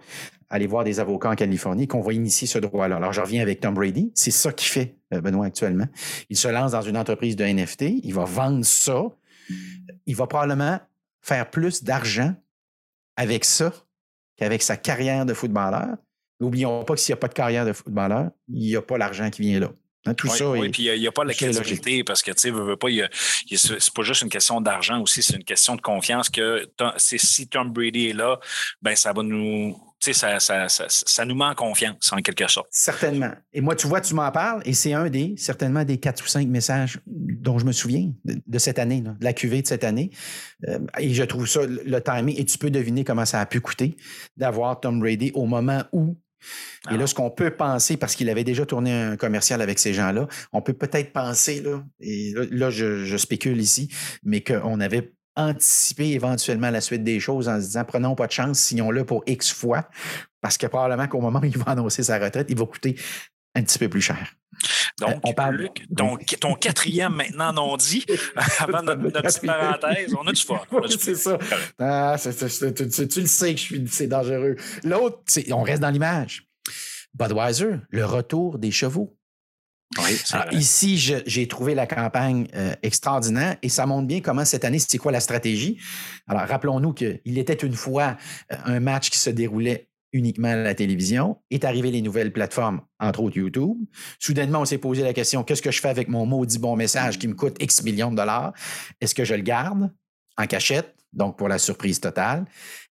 [0.50, 2.96] aller voir des avocats en Californie qu'on va initier ce droit-là.
[2.96, 4.10] Alors, je reviens avec Tom Brady.
[4.14, 5.86] C'est ça qu'il fait, euh, Benoît, actuellement.
[6.28, 7.82] Il se lance dans une entreprise de NFT.
[8.02, 9.04] Il va vendre ça.
[10.06, 10.80] Il va probablement
[11.22, 12.34] faire plus d'argent
[13.16, 13.72] avec ça
[14.36, 15.96] qu'avec sa carrière de footballeur.
[16.40, 18.98] N'oublions pas que s'il n'y a pas de carrière de footballeur, il n'y a pas
[18.98, 19.70] l'argent qui vient là.
[20.06, 22.40] Hein, tout oui, ça oui, puis il n'y a, pas la crédibilité parce que, tu
[22.40, 22.88] sais, veux, pas,
[23.46, 27.70] c'est pas juste une question d'argent aussi, c'est une question de confiance que si Tom
[27.70, 28.40] Brady est là,
[28.80, 32.68] ben ça va nous ça, ça, ça, ça, nous met en confiance, en quelque sorte.
[32.70, 33.32] Certainement.
[33.52, 36.26] Et moi, tu vois, tu m'en parles, et c'est un des, certainement, des quatre ou
[36.26, 40.10] cinq messages dont je me souviens de, cette année, de la cuvée de cette année.
[40.68, 43.60] Euh, et je trouve ça, le timing, et tu peux deviner comment ça a pu
[43.60, 43.96] coûter
[44.36, 46.16] d'avoir Tom Brady au moment où
[46.90, 47.07] et là, ah.
[47.07, 50.62] ce qu'on peut penser, parce qu'il avait déjà tourné un commercial avec ces gens-là, on
[50.62, 56.70] peut peut-être penser, là, et là, je, je, spécule ici, mais qu'on avait anticiper éventuellement
[56.70, 59.88] la suite des choses en se disant prenons pas de chance, signons-le pour X fois,
[60.40, 62.96] parce que probablement qu'au moment où il va annoncer sa retraite, il va coûter
[63.54, 64.34] un petit peu plus cher.
[64.98, 65.70] Donc, euh, on parle...
[65.88, 68.04] donc ton quatrième maintenant non dit,
[68.58, 70.60] avant notre, petite parenthèse, on a du fun.
[70.98, 71.38] c'est ça.
[71.78, 74.56] Ah, tu, le sais que c'est dangereux.
[74.84, 75.18] L'autre,
[75.52, 76.46] on reste dans l'image.
[77.14, 79.16] Budweiser, le retour des chevaux.
[80.52, 84.98] ici, j'ai trouvé la campagne euh, extraordinaire et ça montre bien comment cette année, c'est
[84.98, 85.79] quoi la stratégie.
[86.29, 88.16] Alors, rappelons-nous qu'il était une fois
[88.52, 91.38] euh, un match qui se déroulait uniquement à la télévision.
[91.50, 93.77] Est arrivé les nouvelles plateformes, entre autres YouTube.
[94.19, 97.19] Soudainement, on s'est posé la question qu'est-ce que je fais avec mon maudit bon message
[97.19, 98.52] qui me coûte X millions de dollars?
[99.00, 99.90] Est-ce que je le garde
[100.37, 102.44] en cachette, donc pour la surprise totale?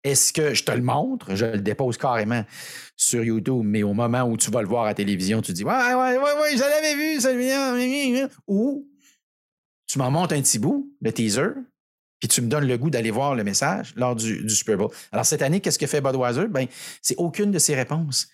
[0.04, 1.36] Est-ce que je te le montre?
[1.36, 2.44] Je le dépose carrément
[2.96, 5.74] sur YouTube, mais au moment où tu vas le voir à télévision, tu dis Ouais,
[5.74, 8.30] ouais, ouais, ouais, je l'avais vu, celui-là.
[8.48, 8.88] Ou
[9.88, 11.50] tu m'en montres un petit bout, le teaser,
[12.20, 14.90] puis tu me donnes le goût d'aller voir le message lors du, Super Bowl.
[15.12, 16.48] Alors, cette année, qu'est-ce que fait Budweiser?
[16.48, 16.68] Ben,
[17.02, 18.28] c'est aucune de ces réponses.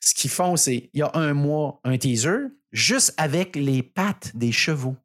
[0.00, 4.32] Ce qu'ils font, c'est, il y a un mois, un teaser, juste avec les pattes
[4.34, 4.96] des chevaux.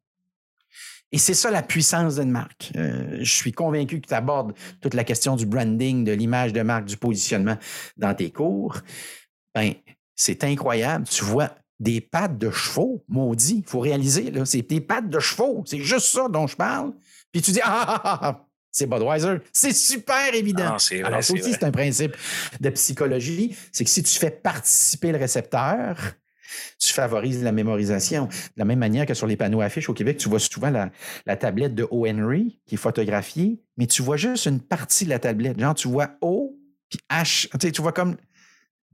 [1.12, 2.72] Et c'est ça la puissance d'une marque.
[2.76, 6.62] Euh, je suis convaincu que tu abordes toute la question du branding, de l'image de
[6.62, 7.56] marque, du positionnement
[7.96, 8.78] dans tes cours.
[9.54, 9.72] Ben,
[10.16, 11.06] c'est incroyable.
[11.06, 13.62] Tu vois des pattes de chevaux, maudit.
[13.64, 15.62] Il faut réaliser, c'est des pattes de chevaux.
[15.66, 16.92] C'est juste ça dont je parle.
[17.36, 19.40] Puis tu dis, ah, ah, ah, ah c'est Budweiser.
[19.52, 20.78] C'est super évident.
[21.04, 22.16] Alors, ça aussi, c'est un principe
[22.60, 23.54] de psychologie.
[23.72, 25.98] C'est que si tu fais participer le récepteur,
[26.78, 28.24] tu favorises la mémorisation.
[28.24, 31.36] De la même manière que sur les panneaux affiches au Québec, tu vois souvent la,
[31.36, 32.06] tablette de O.
[32.06, 35.60] Henry qui est photographiée, mais tu vois juste une partie de la tablette.
[35.60, 36.58] Genre, tu vois O,
[36.88, 37.50] puis H.
[37.50, 38.16] Tu, sais, tu vois comme.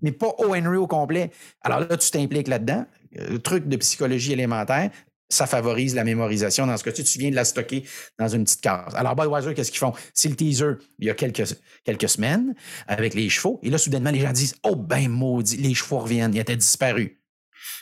[0.01, 0.53] Mais pas O.
[0.53, 1.31] Henry au complet.
[1.61, 2.87] Alors là, tu t'impliques là-dedans.
[3.13, 4.91] Le truc de psychologie élémentaire
[5.33, 6.67] ça favorise la mémorisation.
[6.67, 7.85] Dans ce cas-ci, tu viens de la stocker
[8.19, 8.95] dans une petite case.
[8.95, 9.93] Alors, Budweiser, qu'est-ce qu'ils font?
[10.15, 12.55] C'est le teaser il y a quelques, semaines
[12.87, 13.59] avec les chevaux.
[13.63, 17.13] Et là, soudainement, les gens disent Oh, ben maudit, les chevaux reviennent, ils étaient disparus.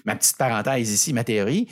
[0.05, 1.69] Ma petite parenthèse ici, ma théorie.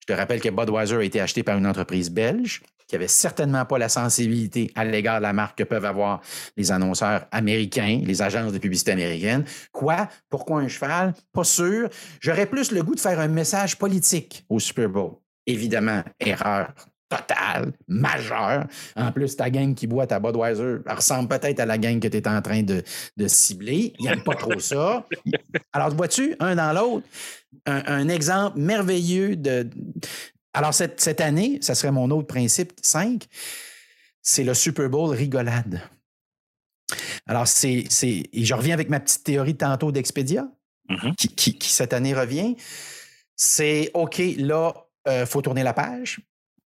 [0.00, 2.62] Je te rappelle que Budweiser a été acheté par une entreprise belge
[2.92, 6.20] qui avait certainement pas la sensibilité à l'égard de la marque que peuvent avoir
[6.58, 9.46] les annonceurs américains, les agences de publicité américaines.
[9.72, 10.08] Quoi?
[10.28, 11.14] Pourquoi un cheval?
[11.32, 11.88] Pas sûr.
[12.20, 15.12] J'aurais plus le goût de faire un message politique au Super Bowl.
[15.46, 16.74] Évidemment, erreur
[17.08, 18.66] totale, majeure.
[18.94, 22.18] En plus, ta gang qui boit ta Budweiser ressemble peut-être à la gang que tu
[22.18, 22.82] es en train de,
[23.26, 23.94] cibler.
[23.98, 25.06] Il n'aime pas trop ça.
[25.72, 27.06] Alors, vois-tu, un dans l'autre,
[27.64, 29.66] un, exemple merveilleux de,
[30.54, 33.24] alors, cette, année, ça serait mon autre principe 5,
[34.20, 35.80] c'est le Super Bowl rigolade.
[37.26, 40.46] Alors, c'est, et je reviens avec ma petite théorie tantôt d'Expedia,
[40.90, 41.14] mm-hmm.
[41.14, 42.56] qui, cette année revient.
[43.34, 44.74] C'est OK, là,
[45.06, 46.20] il euh, faut tourner la page,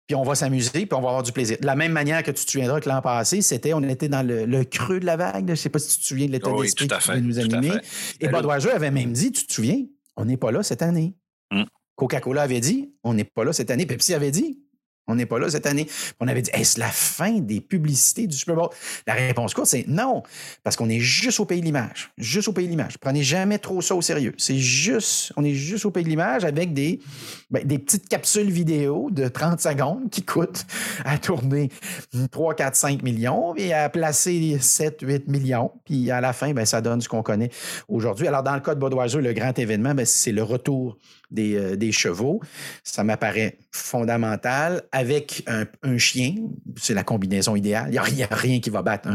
[0.07, 1.57] puis on va s'amuser, puis on va avoir du plaisir.
[1.61, 4.25] De la même manière que tu te souviendras que l'an passé, c'était, on était dans
[4.25, 5.45] le, creux de la vague.
[5.45, 7.73] Je ne sais pas si tu te souviens de l'état d'esprit qui nous animer.
[8.19, 9.83] Et Budweiser avait même dit, tu te souviens,
[10.15, 11.15] on n'est pas là cette année.
[11.51, 11.65] Mm.
[11.95, 13.85] Coca-Cola avait dit, on n'est pas là cette année.
[13.85, 14.59] Pepsi avait dit,
[15.07, 15.87] on n'est pas là cette année.
[16.19, 18.69] On avait dit, est-ce la fin des publicités du Super Bowl?
[19.05, 20.23] La réponse courte, c'est non,
[20.63, 22.11] parce qu'on est juste au pays de l'image.
[22.17, 22.97] Juste au pays de l'image.
[22.97, 24.33] Prenez jamais trop ça au sérieux.
[24.37, 26.99] C'est juste, on est juste au pays de l'image avec des,
[27.51, 30.65] ben, petites capsules vidéo de 30 secondes qui coûtent
[31.03, 31.69] à tourner
[32.31, 35.71] 3, 4, 5 millions et à placer 7, 8 millions.
[35.85, 37.51] Puis à la fin, ben, ça donne ce qu'on connaît
[37.87, 38.27] aujourd'hui.
[38.27, 40.97] Alors, dans le cas de Budweiser, le grand événement, ben, c'est le retour
[41.37, 42.41] euh, des, chevaux.
[42.83, 44.83] Ça m'apparaît fondamental.
[44.91, 46.35] Avec un, chien,
[46.77, 47.87] c'est la combinaison idéale.
[47.89, 49.09] Il n'y a, rien qui va battre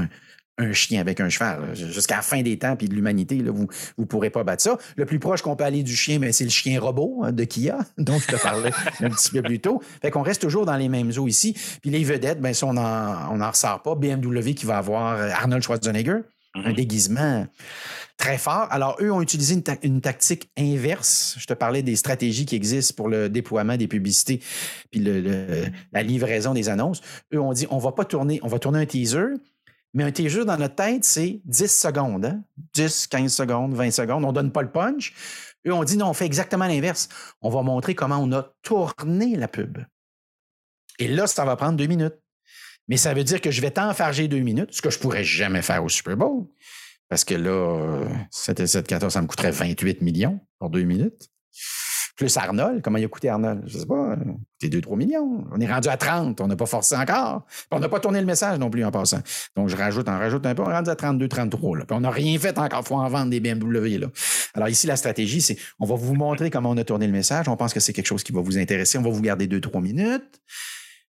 [0.58, 1.74] un, chien avec un cheval.
[1.74, 4.78] Jusqu'à la fin des temps puis de l'humanité, vous ne pourrez pas battre ça.
[4.96, 7.44] Le plus proche qu'on peut aller du chien, ben, c'est le chien robot hein, de
[7.44, 9.82] Kia, dont je te parlais un petit peu plus tôt.
[10.02, 11.56] Fait reste toujours dans les mêmes eaux ici.
[11.80, 13.94] Puis les vedettes, ben, on n'en ressort pas.
[13.94, 16.18] BMW qui va avoir euh, Arnold Schwarzenegger,
[16.54, 16.74] un mm-hmm.
[16.74, 17.46] déguisement
[18.16, 18.66] très fort.
[18.70, 21.36] Alors, eux ont utilisé une, tactique inverse.
[21.38, 24.40] Je te parlais des stratégies qui existent pour le déploiement des publicités
[24.90, 25.00] puis
[25.92, 27.00] la livraison des annonces.
[27.32, 29.36] Eux ont dit, on va pas tourner, on va tourner un teaser,
[29.94, 32.42] mais un teaser dans notre tête, c'est 10 secondes.
[32.74, 33.18] 10, hein?
[33.18, 34.24] 15 secondes, 20 secondes.
[34.24, 35.14] On donne pas le punch.
[35.66, 37.08] Eux ont dit, non, on fait exactement l'inverse.
[37.42, 39.78] On va montrer comment on a tourné la pub.
[40.98, 42.16] Et là, ça va prendre deux minutes.
[42.88, 45.62] Mais ça veut dire que je vais t'enfarger deux minutes, ce que je pourrais jamais
[45.62, 46.46] faire au Super Bowl.
[47.08, 51.28] Parce que là, 7 et 7, 14, ça me coûterait 28 millions pour deux minutes.
[52.16, 53.62] Plus Arnold, comment il a coûté Arnold?
[53.66, 54.14] Je sais pas,
[54.60, 55.44] coûté 2-3 millions.
[55.50, 57.46] On est rendu à 30, on n'a pas forcé encore.
[57.70, 59.20] on n'a pas tourné le message non plus en passant.
[59.56, 61.78] Donc, je rajoute, on rajoute un peu, on est rendu à 32, 33.
[61.78, 61.84] Là.
[61.86, 63.98] Puis on n'a rien fait encore, il faut en vendre des BMW.
[63.98, 64.08] Là.
[64.54, 67.48] Alors ici, la stratégie, c'est on va vous montrer comment on a tourné le message.
[67.48, 68.98] On pense que c'est quelque chose qui va vous intéresser.
[68.98, 70.40] On va vous garder 2-3 minutes.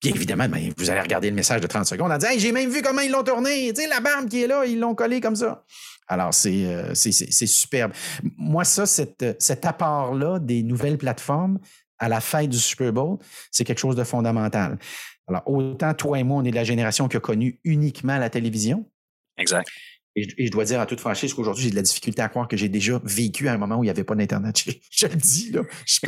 [0.01, 2.51] Puis évidemment, ben, vous allez regarder le message de 30 secondes en disant Hey, j'ai
[2.51, 3.73] même vu comment ils l'ont tourné.
[3.73, 5.63] Tu la barbe qui est là, ils l'ont collé comme ça.
[6.07, 7.91] Alors, c'est euh, superbe.
[8.37, 11.59] Moi, ça, cet apport-là des nouvelles plateformes
[11.97, 13.17] à la fin du Super Bowl,
[13.51, 14.77] c'est quelque chose de fondamental.
[15.27, 18.29] Alors, autant toi et moi, on est de la génération qui a connu uniquement la
[18.29, 18.85] télévision.
[19.37, 19.67] Exact.
[20.15, 22.55] Et, je dois dire en toute franchise qu'aujourd'hui, j'ai de la difficulté à croire que
[22.55, 24.55] j'ai déjà vécu à un moment où il n'y avait pas d'Internet.
[24.91, 25.61] Je, le dis, là.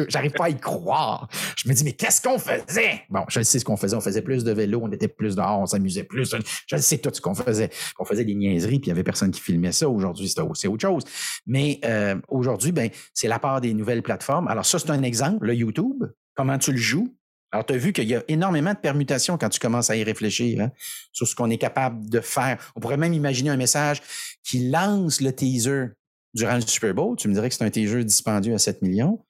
[0.08, 1.28] J'arrive pas à y croire.
[1.58, 3.02] Je me dis, mais qu'est-ce qu'on faisait?
[3.10, 3.96] Bon, je sais ce qu'on faisait.
[3.96, 6.34] On faisait plus de vélo, on était plus dehors, on s'amusait plus.
[6.68, 7.70] Je sais tout ce qu'on faisait.
[8.00, 9.90] On faisait des niaiseries, puis il n'y avait personne qui filmait ça.
[9.90, 11.04] Aujourd'hui, c'est autre chose.
[11.46, 14.48] Mais euh, aujourd'hui, ben, c'est la part des nouvelles plateformes.
[14.48, 16.06] Alors, ça, c'est un exemple, le YouTube.
[16.36, 17.14] Comment tu le joues?
[17.52, 20.04] Alors, tu as vu qu'il y a énormément de permutations quand tu commences à y
[20.04, 20.72] réfléchir hein,
[21.14, 22.72] sur ce qu'on est capable de faire.
[22.76, 24.02] On pourrait même imaginer un message
[24.44, 25.86] qui lance le teaser
[26.34, 27.16] durant le Super Bowl.
[27.16, 29.24] Tu me dirais que c'est un teaser dispendieux à 7 millions,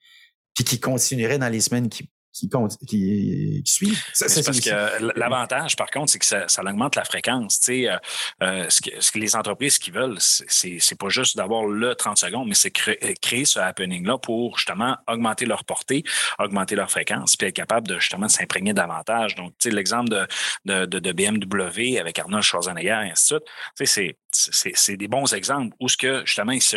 [0.54, 2.48] puis qui continuerait dans les semaines qui, qui,
[2.86, 4.02] qui, qui suivent.
[4.12, 7.60] C'est parce que l'avantage, par contre, c'est que ça, ça, augmente la fréquence.
[7.60, 7.96] Tu sais, euh,
[8.42, 12.18] euh ce, que, ce, que, les entreprises qui veulent, c'est pas juste d'avoir le 30
[12.18, 16.04] secondes, mais c'est créer, créer, ce happening-là pour justement augmenter leur portée,
[16.38, 19.34] augmenter leur fréquence, puis être capable de justement s'imprégner davantage.
[19.34, 20.26] Donc, tu sais, l'exemple de,
[20.64, 23.44] de, de, de, BMW avec Arnold Schwarzenegger et ainsi de suite,
[23.76, 26.76] tu sais, c'est c'est des bons exemples où ce que justement ils se,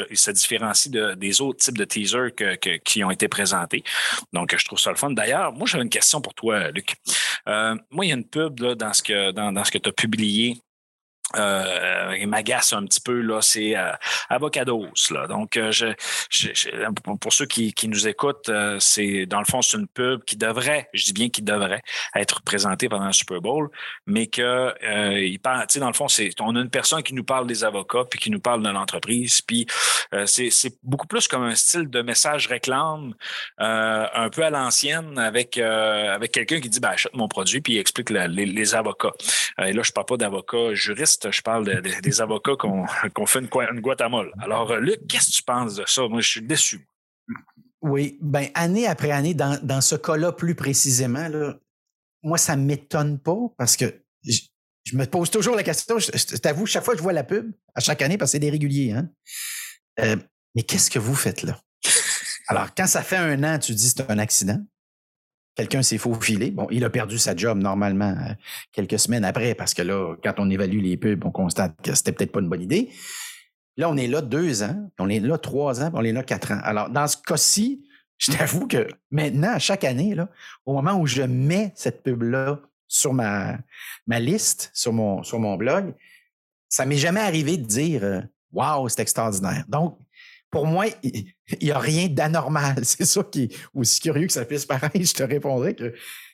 [0.89, 2.31] de, des autres types de teasers
[2.83, 3.83] qui ont été présentés.
[4.33, 5.11] Donc, je trouve ça le fun.
[5.11, 6.95] D'ailleurs, moi, j'avais une question pour toi, Luc.
[7.47, 9.01] Euh, moi, il y a une pub dans, dans ce
[9.71, 10.61] que tu as publié
[11.37, 13.91] euh, il m'agace un petit peu là, c'est euh,
[14.29, 15.27] avocados là.
[15.27, 15.87] Donc euh, je,
[17.19, 20.37] pour ceux qui, qui nous écoutent, euh, c'est dans le fond c'est une pub qui
[20.37, 21.81] devrait, je dis bien qui devrait
[22.15, 23.69] être présentée pendant le Super Bowl,
[24.05, 24.73] mais que
[25.21, 28.05] il parle, dans le fond c'est on a une personne qui nous parle des avocats
[28.09, 29.67] puis qui nous parle de l'entreprise, puis
[30.25, 33.13] c'est c'est beaucoup plus comme un style de message réclame
[33.57, 37.79] un peu à l'ancienne avec avec quelqu'un qui dit ben achète mon produit puis il
[37.79, 39.13] explique les, les, avocats.
[39.59, 40.73] et là je parle pas d'avocats
[41.29, 44.31] je parle des avocats qu'on fait une, une guatamole.
[44.39, 46.07] Alors, euh, Luc, qu'est-ce que tu penses de ça?
[46.07, 46.87] Moi, je suis déçu.
[47.81, 51.27] Oui, ben année après année, dans, ce cas-là plus précisément,
[52.23, 54.41] moi, ça ne m'étonne pas parce que je,
[54.93, 57.79] me pose toujours la question, je, t'avoue, chaque fois que je vois la pub, à
[57.79, 59.09] chaque année, parce que c'est des réguliers, hein,
[59.99, 60.15] euh,
[60.55, 61.59] mais qu'est-ce que vous faites là?
[62.47, 64.61] Alors, quand ça fait un an, tu dis c'est un accident
[65.55, 66.51] quelqu'un s'est faufilé.
[66.51, 68.33] Bon, il a perdu sa job normalement euh,
[68.71, 72.11] quelques semaines après parce que là, quand on évalue les pubs, on constate que c'était
[72.11, 72.89] peut-être pas une bonne idée.
[73.77, 76.51] Là, on est là deux ans, on est là trois ans, on est là quatre
[76.51, 76.59] ans.
[76.63, 77.85] Alors, dans ce cas-ci,
[78.17, 80.15] je t'avoue que maintenant, chaque année,
[80.65, 83.57] au moment où je mets cette pub-là sur ma,
[84.07, 85.95] liste, sur mon, blog,
[86.69, 89.63] ça m'est jamais arrivé de dire Wow, c'est extraordinaire.
[89.69, 89.97] Donc,
[90.51, 91.25] pour moi, il
[91.61, 92.75] n'y a rien d'anormal.
[92.83, 94.91] C'est ça qui est aussi curieux que ça puisse paraître.
[95.01, 95.93] Je te répondrai que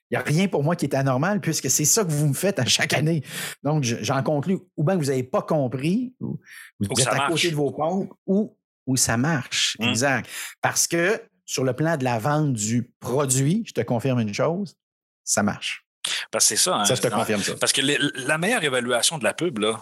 [0.10, 2.34] il n'y a rien pour moi qui est anormal puisque c'est ça que vous me
[2.34, 3.24] faites à chaque année.
[3.62, 6.40] Donc, j'en conclus, ou bien que vous n'avez pas compris, ou
[6.80, 9.76] vous êtes à côté de vos comptes, ou, ou ça marche.
[9.80, 9.84] Mmh.
[9.84, 10.30] Exact.
[10.62, 14.78] Parce que sur le plan de la vente du produit, je te confirme une chose,
[15.26, 15.86] ça marche.
[16.32, 16.78] Parce que c'est ça.
[16.78, 17.56] Hein, ça, je te confirme ça.
[17.60, 17.82] Parce que
[18.26, 19.82] la meilleure évaluation de la pub, là,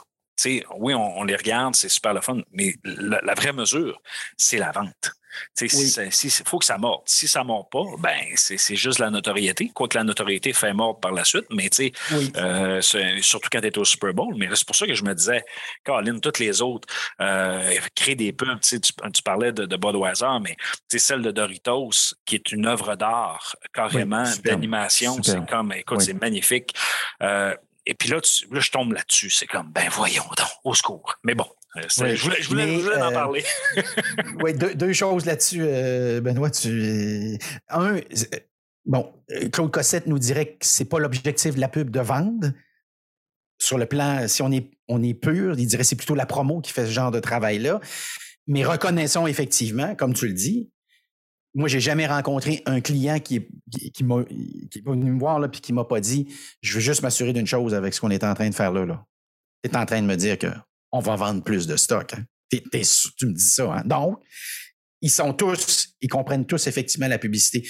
[0.77, 4.01] oui, on, les regarde, c'est super le fun, mais la, vraie mesure,
[4.37, 5.11] c'est la vente.
[5.61, 5.69] Il
[6.45, 7.01] faut que ça morde.
[7.05, 9.69] Si ça ne mord pas, ben c'est juste la notoriété.
[9.73, 11.69] Quoique la notoriété fait mordre par la suite, mais
[12.37, 14.33] euh, surtout quand tu es au Super Bowl.
[14.37, 15.43] Mais c'est pour ça que je me disais,
[15.83, 16.87] Caroline, toutes les autres
[17.21, 18.59] euh, créent des pubs.
[18.61, 20.55] Tu, tu, parlais de, de Budweiser, mais
[20.97, 25.21] celle de Doritos, qui est une œuvre d'art carrément d'animation.
[25.21, 26.73] C'est comme, écoute, c'est magnifique.
[27.21, 27.53] Euh,
[27.85, 28.17] et puis là,
[28.51, 29.29] là je tombe là-dessus.
[29.29, 31.15] C'est comme, ben voyons donc, au secours.
[31.23, 33.43] Mais bon, euh, je voulais, je voulais, en euh, parler.
[34.43, 36.49] oui, deux, choses là-dessus, euh, Benoît.
[36.49, 37.37] Tu,
[37.69, 37.99] un,
[38.85, 39.13] bon,
[39.51, 42.51] Claude Cossette nous dirait que c'est pas l'objectif de la pub de vendre.
[43.57, 46.25] Sur le plan, si on est, on est pur, il dirait que c'est plutôt la
[46.25, 47.79] promo qui fait ce genre de travail-là.
[48.47, 50.69] Mais reconnaissons effectivement, comme tu le dis,
[51.55, 53.47] moi, j'ai jamais rencontré un client qui,
[53.93, 54.17] qui, m'a
[54.85, 56.27] venu me voir là, puis qui m'a pas dit
[56.61, 58.85] Je veux juste m'assurer d'une chose avec ce qu'on est en train de faire là.
[58.85, 59.05] là.
[59.63, 62.13] Tu es en train de me dire qu'on va vendre plus de stock.
[62.13, 62.25] Hein.
[62.51, 63.73] tu me dis ça.
[63.73, 63.83] Hein?
[63.85, 64.19] Donc,
[65.01, 67.67] ils sont tous, ils comprennent tous effectivement la publicité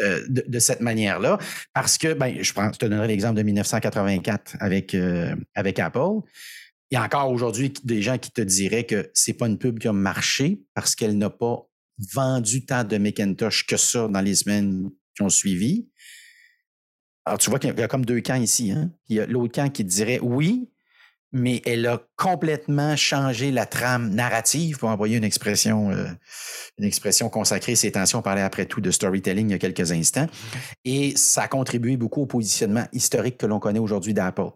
[0.00, 1.38] euh, de, cette manière-là.
[1.74, 6.26] Parce que, ben, je, prends, je te donnerai l'exemple de 1984 avec, euh, avec Apple.
[6.90, 9.78] Il y a encore aujourd'hui des gens qui te diraient que c'est pas une pub
[9.78, 11.67] qui a marché parce qu'elle n'a pas
[11.98, 15.88] vendu tant de Macintosh que ça dans les semaines qui ont suivi.
[17.24, 18.72] Alors, tu vois qu'il y a comme deux camps ici.
[18.72, 18.90] Hein?
[19.08, 20.70] Il y a l'autre camp qui dirait oui,
[21.32, 26.06] mais elle a complètement changé la trame narrative pour envoyer une expression, euh,
[26.78, 28.20] une expression consacrée ces tensions.
[28.20, 30.26] On parlait après tout de storytelling il y a quelques instants.
[30.84, 34.50] Et ça a contribué beaucoup au positionnement historique que l'on connaît aujourd'hui d'Apple.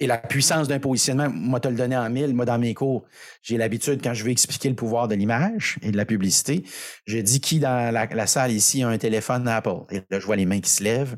[0.00, 2.32] Et la puissance d'un positionnement, moi, te le donné en mille.
[2.32, 3.04] Moi, dans mes cours,
[3.42, 6.62] j'ai l'habitude, quand je veux expliquer le pouvoir de l'image et de la publicité,
[7.06, 9.80] je dis qui dans la, salle ici a un téléphone Apple.
[9.90, 11.16] Et là, je vois les mains qui se lèvent.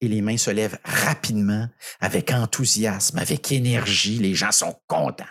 [0.00, 1.68] Et les mains se lèvent rapidement,
[2.00, 4.18] avec enthousiasme, avec énergie.
[4.18, 5.24] Les gens sont contents.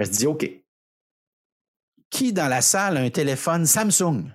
[0.00, 0.50] Je dis, OK,
[2.10, 4.32] qui dans la salle a un téléphone Samsung?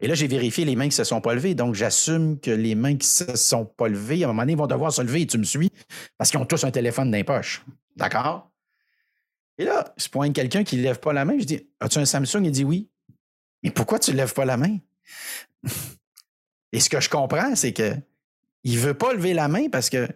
[0.00, 1.54] Et là, j'ai vérifié les mains qui ne se sont pas levées.
[1.54, 4.54] Donc, j'assume que les mains qui ne se sont pas levées, à un moment donné,
[4.54, 5.70] vont devoir se lever, tu me suis,
[6.16, 7.62] parce qu'ils ont tous un téléphone dans les poches.
[7.96, 8.50] D'accord?
[9.58, 11.38] Et là, je pointe quelqu'un qui ne lève pas la main.
[11.38, 12.44] Je dis As-tu un Samsung?
[12.44, 12.88] Il dit oui.
[13.62, 14.78] Mais pourquoi tu ne lèves pas la main?
[16.72, 17.94] Et ce que je comprends, c'est que
[18.64, 20.08] il ne veut pas lever la main parce que.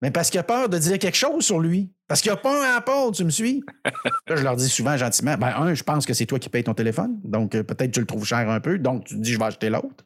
[0.00, 1.90] Mais parce qu'il a peur de dire quelque chose sur lui.
[2.06, 3.62] Parce qu'il a pas un Apple, tu me suis?
[4.28, 6.64] Là, je leur dis souvent gentiment, ben, un, je pense que c'est toi qui payes
[6.64, 7.18] ton téléphone.
[7.24, 8.78] Donc, euh, peut-être tu le trouves cher un peu.
[8.78, 10.04] Donc, tu te dis, je vais acheter l'autre.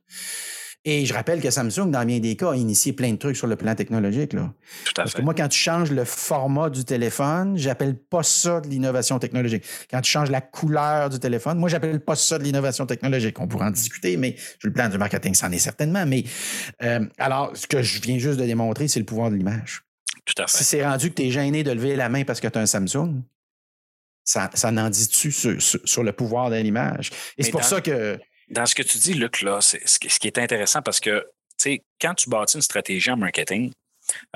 [0.85, 3.47] Et je rappelle que Samsung, dans bien des cas, a initié plein de trucs sur
[3.47, 4.33] le plan technologique.
[4.33, 4.53] Là.
[4.85, 5.19] Tout à Parce fait.
[5.19, 9.63] que moi, quand tu changes le format du téléphone, j'appelle pas ça de l'innovation technologique.
[9.89, 13.39] Quand tu changes la couleur du téléphone, moi, j'appelle pas ça de l'innovation technologique.
[13.39, 16.05] On pourra en discuter, mais sur le plan du marketing, c'en est certainement.
[16.05, 16.25] Mais
[16.83, 19.85] euh, alors, ce que je viens juste de démontrer, c'est le pouvoir de l'image.
[20.25, 20.65] Tout à Si fait.
[20.65, 22.67] c'est rendu que tu es gêné de lever la main parce que tu as un
[22.67, 23.23] Samsung,
[24.25, 27.11] ça, ça n'en dit-tu sur, sur- sur le pouvoir de l'image?
[27.39, 28.19] Et c'est pour dans- ça que.
[28.53, 31.27] Dans ce que tu dis, Luc, là, ce qui est intéressant parce que,
[32.01, 33.73] quand tu bâtis une stratégie en marketing,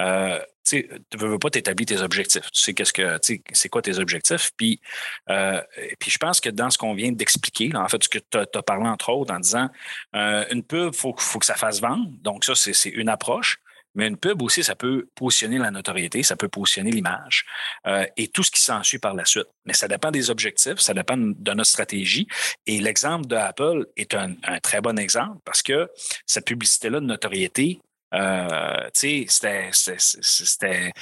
[0.00, 2.50] euh, tu tu veux, pas t'établir tes objectifs.
[2.50, 3.18] Tu sais qu'est-ce que,
[3.52, 4.50] c'est quoi tes objectifs?
[4.56, 4.80] Puis,
[5.28, 5.60] euh,
[5.98, 9.10] puis je pense que dans ce qu'on vient d'expliquer, en fait, tu as, parlé entre
[9.10, 9.68] autres en disant
[10.14, 12.08] euh, une pub, faut, faut que ça fasse vendre.
[12.22, 13.58] Donc ça, c'est une approche.
[13.97, 17.47] Mais une pub aussi, ça peut positionner la notoriété, ça peut positionner l'image
[17.86, 19.49] euh, et tout ce qui s'ensuit par la suite.
[19.64, 22.28] Mais ça dépend des objectifs, ça dépend de notre stratégie.
[22.66, 25.90] Et l'exemple de Apple est un, un très bon exemple parce que
[26.26, 27.80] cette publicité-là de notoriété,
[28.16, 30.92] euh, c'était-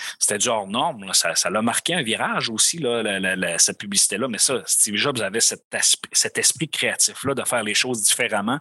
[0.48, 1.04] hors norme.
[1.04, 1.12] là.
[1.14, 4.28] Ça ça l'a marqué un virage aussi, là, la- la- la- cette publicité-là.
[4.28, 8.58] Mais ça, Steve Jobs avait cet, aspe- cet esprit créatif-là de faire les choses différemment.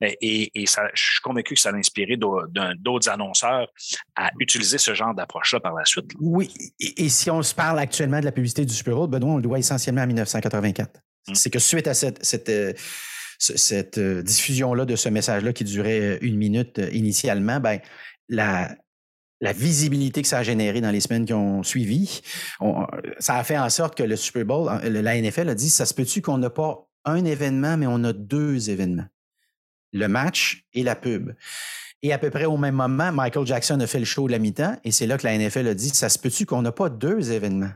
[0.00, 3.68] Et, et- et ça, je suis convaincu que ça a inspiré d'autres annonceurs
[4.14, 6.12] à utiliser ce genre d'approche-là par la suite.
[6.12, 6.18] là.
[6.20, 9.32] Oui, et, et si on se parle actuellement de la publicité du Super Bowl, Benoît,
[9.32, 11.00] on le doit essentiellement à 1984.
[11.28, 11.34] Mm.
[11.34, 12.72] C'est que suite à cette, cette, euh,
[13.38, 17.80] cette euh, diffusion-là de ce message-là qui durait euh, une minute euh, initialement, ben,
[18.28, 18.76] la,
[19.40, 22.22] visibilité que ça a généré dans les semaines qui ont suivi,
[23.18, 25.94] ça a fait en sorte que le Super Bowl, la NFL a dit, ça se
[25.94, 29.06] peut-tu qu'on n'a pas un événement, mais on a deux événements,
[29.92, 31.32] le match et la pub.
[32.02, 34.38] Et à peu près au même moment, Michael Jackson a fait le show de la
[34.38, 36.88] mi-temps et c'est là que la NFL a dit, ça se peut-tu qu'on n'a pas
[36.88, 37.72] deux événements?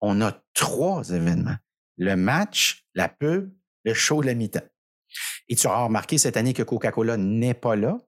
[0.00, 1.56] On a trois événements.
[1.98, 3.52] Le match, la pub,
[3.84, 4.66] le show de la mi-temps.
[5.48, 7.98] Et tu auras remarqué cette année que Coca-Cola n'est pas là,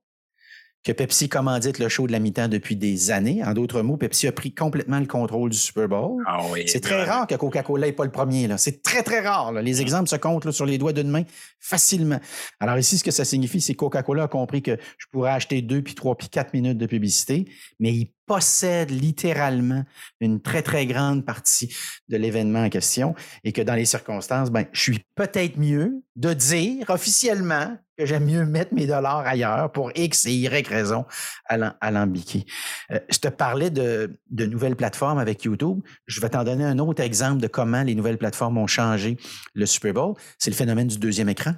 [0.84, 3.42] que Pepsi commandite le show de la mi-temps depuis des années.
[3.44, 6.22] En d'autres mots, Pepsi a pris complètement le contrôle du Super Bowl.
[6.26, 7.12] Ah oui, C'est très vraiment.
[7.12, 8.46] rare que Coca-Cola n'est pas le premier.
[8.46, 8.58] là.
[8.58, 9.52] C'est très, très rare.
[9.52, 9.60] là.
[9.60, 11.24] Les exemples se comptent là, sur les doigts d'une main
[11.60, 12.20] facilement.
[12.60, 15.62] Alors ici, ce que ça signifie, c'est que Coca-Cola a compris que je pourrais acheter
[15.62, 19.82] deux, puis trois, puis quatre minutes de publicité, mais il possède littéralement
[20.20, 21.74] une très, très grande partie
[22.08, 26.32] de l'événement en question et que dans les circonstances, ben, je suis peut-être mieux de
[26.32, 31.04] dire officiellement que j'aime mieux mettre mes dollars ailleurs pour X et Y raison
[31.50, 32.46] alam- alambiquées.
[32.92, 35.80] Euh, je te parlais de, de nouvelles plateformes avec YouTube.
[36.06, 39.16] Je vais t'en donner un autre exemple de comment les nouvelles plateformes ont changé
[39.54, 40.14] le Super Bowl.
[40.38, 41.54] C'est le phénomène du deuxième écran.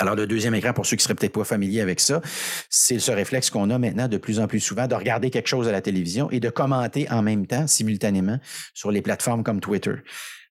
[0.00, 2.22] Alors, le deuxième écran, pour ceux qui seraient peut-être pas familiers avec ça,
[2.70, 5.68] c'est ce réflexe qu'on a maintenant de plus en plus souvent de regarder quelque chose
[5.68, 8.38] à la télévision et de commenter en même temps, simultanément,
[8.72, 9.96] sur les plateformes comme Twitter.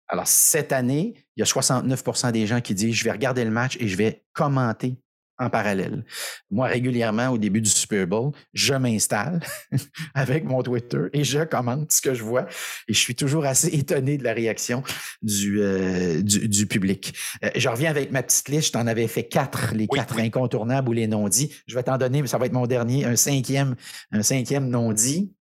[0.08, 3.50] Alors, cette année, il y a 69% des gens qui disent, je vais regarder le
[3.50, 4.98] match et je vais commenter
[5.40, 6.06] en parallèle.
[6.52, 9.40] Moi, régulièrement, au début du Super Bowl, je m'installe
[10.14, 12.46] avec mon Twitter et je commente ce que je vois.
[12.88, 14.84] Et je suis toujours assez étonné de la réaction
[15.22, 17.14] du, euh, du, du public.
[17.44, 18.68] Euh, je reviens avec ma petite liste.
[18.68, 20.24] Je t'en avais fait quatre, les Oui, quatre oui.
[20.24, 21.56] incontournables ou les non-dits.
[21.68, 23.76] Je vais t'en donner, ça va être mon dernier, un cinquième,
[24.12, 25.34] un cinquième non-dit.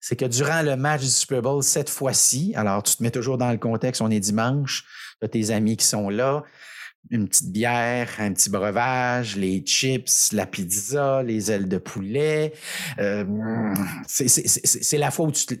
[0.00, 3.36] C'est que durant le match du Super Bowl, cette fois-ci, alors tu te mets toujours
[3.36, 4.84] dans le contexte, on est dimanche,
[5.20, 6.42] tu as tes amis qui sont là,
[7.08, 12.52] une petite bière, un petit breuvage, les chips, la pizza, les ailes de poulet.
[14.06, 15.54] C'est- la fois où tu te,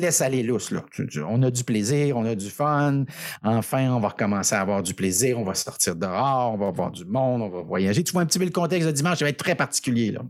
[0.00, 0.70] laisses aller lousse.
[0.70, 0.84] Là.
[1.28, 3.04] On a du plaisir, on a du fun.
[3.42, 5.38] Enfin, on va recommencer à avoir du plaisir.
[5.38, 8.02] On va sortir dehors, on va voir du monde, on va voyager.
[8.04, 10.10] Tu vois un petit peu le contexte de dimanche, ça va être très particulier.
[10.12, 10.22] Là.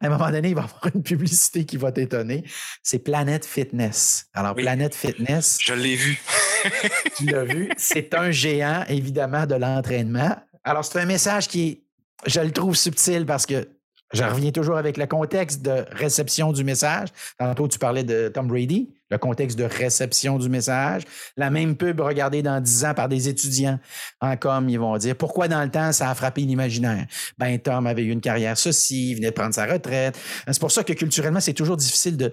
[0.00, 2.44] À un moment donné, il va y avoir une publicité qui va t'étonner.
[2.82, 4.26] C'est Planet Fitness.
[4.34, 4.62] Alors, Oui.
[4.62, 6.20] Planet Fitness, Je l'ai vu.
[7.16, 10.36] tu l'as vu, c'est un géant, évidemment, de l'entraînement.
[10.64, 11.82] Alors, c'est un message qui est,
[12.26, 13.68] je le trouve subtil parce que
[14.12, 17.08] je reviens toujours avec le contexte de réception du message.
[17.38, 21.02] Tantôt, tu parlais de Tom Brady, le contexte de réception du message.
[21.36, 23.78] La même pub regardée dans 10 ans par des étudiants
[24.20, 27.06] en com, ils vont dire pourquoi dans le temps ça a frappé l'imaginaire?
[27.36, 30.18] Ben, Tom avait eu une carrière ceci, il venait de prendre sa retraite.
[30.46, 32.32] C'est pour ça que culturellement, c'est toujours difficile de,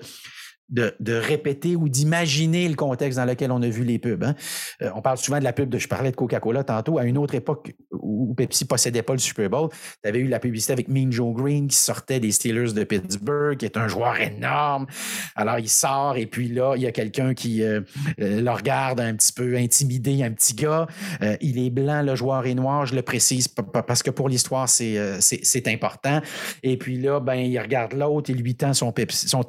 [0.69, 4.23] de, répéter ou d'imaginer le contexte dans lequel on a vu les pubs.
[4.23, 4.35] Hein.
[4.81, 7.35] Euh, on parle souvent de la pub je parlais de Coca-Cola tantôt, à une autre
[7.35, 9.69] époque où Pepsi possédait pas le Super Bowl,
[10.03, 13.57] tu avais eu la publicité avec Mean Joe Green qui sortait des Steelers de Pittsburgh,
[13.57, 14.87] qui est un joueur énorme.
[15.35, 17.81] Alors il sort et puis là, il y a quelqu'un qui euh,
[18.19, 20.87] euh, le regarde un petit peu intimidé, un petit gars.
[21.41, 24.95] il est blanc, le joueur est noir, je le précise parce que pour l'histoire, c'est,
[25.67, 26.21] important.
[26.63, 29.43] Et puis là, ben, il regarde l'autre, il lui tend son, Pepsi, son,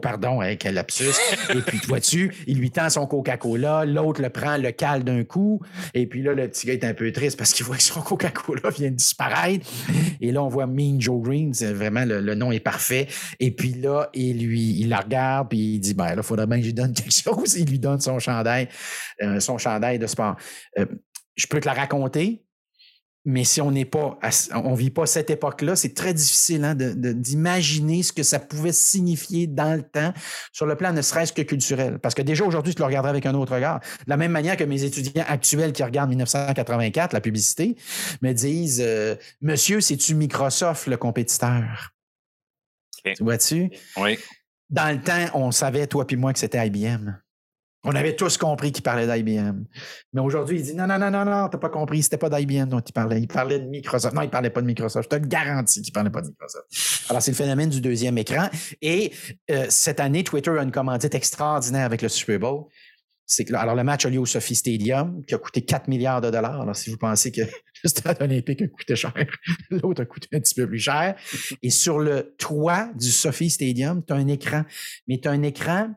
[0.00, 5.04] pardon, hein, et puis, vois-tu, il lui tend son Coca-Cola, l'autre le prend, le cale
[5.04, 5.60] d'un coup.
[5.94, 8.00] Et puis là, le petit gars est un peu triste parce qu'il voit que son
[8.00, 9.66] Coca-Cola vient de disparaître.
[10.20, 13.06] Et là, on voit Mean Joe Green, vraiment, le, nom est parfait.
[13.40, 16.46] Et puis là, il lui, il la regarde, puis il dit, ben là, il faudrait
[16.46, 17.56] bien que je lui donne quelque chose.
[17.56, 18.68] Il lui donne son chandail,
[19.22, 20.36] euh, son chandail de sport.
[20.78, 20.86] Euh,
[21.36, 22.45] je peux te la raconter,
[23.26, 24.18] mais si on n'est pas,
[24.54, 29.48] on vit pas cette époque-là, c'est très difficile hein, d'imaginer ce que ça pouvait signifier
[29.48, 30.12] dans le temps
[30.52, 31.98] sur le plan ne serait-ce que culturel.
[31.98, 33.80] Parce que déjà aujourd'hui, je le regarderais avec un autre regard.
[33.80, 37.76] De la même manière que mes étudiants actuels qui regardent 1984, la publicité,
[38.22, 41.90] me disent euh, Monsieur, c'est-tu Microsoft le compétiteur?
[43.04, 43.70] Tu vois-tu?
[43.96, 44.18] Oui.
[44.70, 47.18] Dans le temps, on savait, toi puis moi, que c'était IBM.
[47.88, 49.64] On avait tous compris qu'il parlait d'IBM.
[50.12, 52.66] Mais aujourd'hui, il dit non, non, non, non, non, t'as pas compris, c'était pas d'IBM
[52.66, 53.20] dont il parlait.
[53.20, 54.12] Il parlait de Microsoft.
[54.12, 55.04] Non, il parlait pas de Microsoft.
[55.04, 56.66] Je te le garantis qu'il parlait pas de Microsoft.
[57.08, 58.48] Alors, c'est le phénomène du deuxième écran.
[58.82, 59.12] Et
[59.52, 62.64] euh, cette année, Twitter a une commandite extraordinaire avec le Super Bowl.
[63.24, 66.20] C'est que, alors, le match a lieu au Sophie Stadium, qui a coûté 4 milliards
[66.20, 66.60] de dollars.
[66.60, 67.42] Alors, si vous pensez que
[67.84, 69.12] le stade olympique a coûté cher,
[69.70, 71.14] l'autre a coûté un petit peu plus cher.
[71.62, 74.64] Et sur le toit du Sophie Stadium, tu as un écran.
[75.06, 75.94] Mais tu as un écran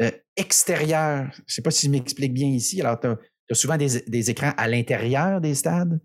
[0.00, 1.28] euh, extérieur.
[1.32, 2.80] Je ne sais pas si je m'explique bien ici.
[2.80, 6.00] Alors, tu as, souvent des, écrans à l'intérieur des stades.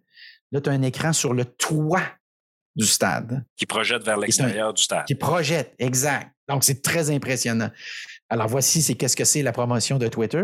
[0.52, 2.06] Là, tu as un écran sur le toit
[2.76, 3.44] du stade.
[3.58, 5.06] Qui projette vers l'extérieur du stade.
[5.06, 6.32] Qui projette, exact.
[6.48, 7.70] Donc, c'est très impressionnant.
[8.30, 10.44] Alors, voici, c'est qu'est-ce que c'est la promotion de Twitter.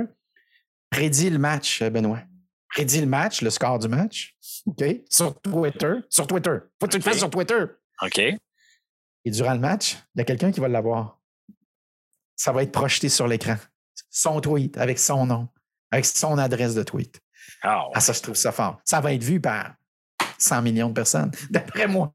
[0.89, 2.21] Prédit le match, euh, Benoît.
[2.69, 4.35] Prédit le match, le score du match.
[4.65, 4.83] OK?
[5.09, 5.93] Sur Twitter.
[6.09, 6.57] Sur Twitter.
[6.79, 7.63] Faut que tu le fasses sur Twitter.
[8.01, 8.19] OK.
[8.19, 11.16] Et durant le match, il y a quelqu'un qui va l'avoir
[12.37, 13.57] ça va être projeté sur l'écran.
[14.09, 15.49] Son tweet avec son nom,
[15.91, 17.19] avec son adresse de tweet.
[17.63, 18.79] Ah, ah ça, je trouve ça fort.
[18.85, 19.73] Ça va être vu par
[20.37, 21.31] 100 millions de personnes.
[21.49, 22.13] D'après moi,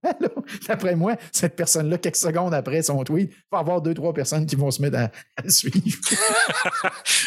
[0.66, 4.56] d'après moi, cette personne-là, quelques secondes après son tweet, va avoir deux, trois personnes qui
[4.56, 5.10] vont se mettre à,
[5.48, 5.98] suivre.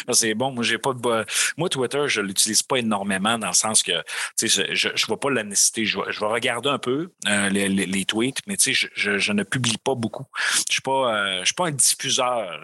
[0.12, 0.52] C'est bon.
[0.52, 1.24] Moi, j'ai pas de.
[1.56, 3.92] Moi, Twitter, je l'utilise pas énormément dans le sens que
[4.40, 5.84] je ne vois pas la nécessité.
[5.84, 10.26] Je vais, regarder un peu euh, les, tweets, mais je, je, ne publie pas beaucoup.
[10.68, 12.60] Je suis pas, euh, je suis pas un diffuseur.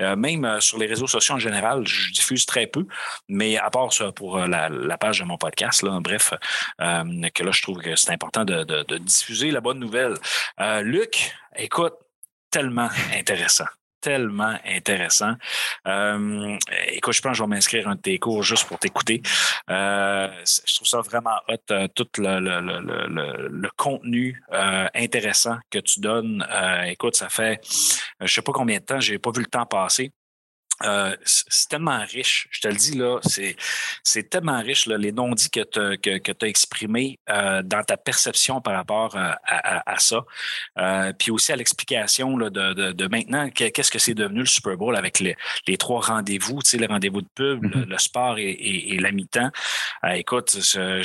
[0.00, 2.86] Euh, même sur les réseaux sociaux en général, je diffuse très peu,
[3.28, 6.32] mais à part ça pour la, page de mon podcast, là, bref,
[7.30, 10.14] que là, je trouve que c'est important de, diffuser la bonne nouvelle.
[10.60, 11.94] Euh, Luc, écoute,
[12.50, 13.66] tellement intéressant
[14.00, 15.32] tellement intéressant.
[15.86, 16.58] Euh,
[16.88, 19.22] écoute, je pense que je vais m'inscrire un de tes cours juste pour t'écouter.
[19.70, 24.42] Euh, je trouve ça vraiment hot, tout le, contenu
[24.92, 26.46] intéressant que tu donnes.
[26.84, 27.62] écoute, ça fait,
[28.20, 30.12] je sais pas combien de temps, j'ai pas vu le temps passer.
[30.82, 35.50] Euh, c'est tellement riche, je te le dis là, c'est, tellement riche là, les non-dits
[35.50, 39.98] que tu que, que as exprimés euh, dans ta perception par rapport euh, à, à,
[40.00, 40.24] ça.
[41.16, 44.96] puis aussi à l'explication de, de, de, maintenant, qu'est-ce que c'est devenu le Super Bowl
[44.96, 45.36] avec les,
[45.68, 47.98] les trois rendez-vous, tu sais, le rendez-vous de pub, le, mm-hmm.
[47.98, 49.50] sport et, et, la mi-temps.
[50.14, 51.04] écoute, c'est,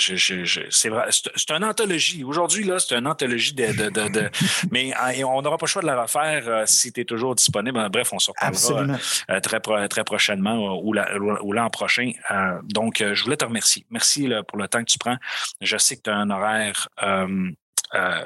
[1.50, 2.24] une anthologie.
[2.24, 3.70] Aujourd'hui, là, c'est une anthologie de.
[4.72, 4.94] mais
[5.24, 7.88] on n'aura pas le choix de la refaire si tu es toujours disponible.
[7.90, 8.98] Bref, on se retrouvera
[9.42, 12.12] très très, prochainement ou, l'an prochain.
[12.32, 13.86] Euh, donc, euh, je voulais te remercier.
[13.90, 15.18] Merci pour le temps que tu prends.
[15.62, 17.52] Je sais que tu as un horaire euh,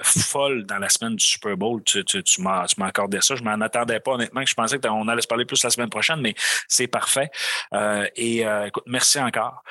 [0.04, 1.82] folle dans la semaine du Super Bowl.
[1.84, 3.36] Tu, tu, tu m'as accordé ça.
[3.36, 4.42] Je m'en attendais pas, honnêtement.
[4.46, 6.36] Je pensais qu'on allait se parler plus la semaine prochaine, mais
[6.68, 7.30] c'est parfait.
[7.74, 9.64] Euh, et euh, écoute, merci encore.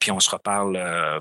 [0.00, 0.74] puis on se reparle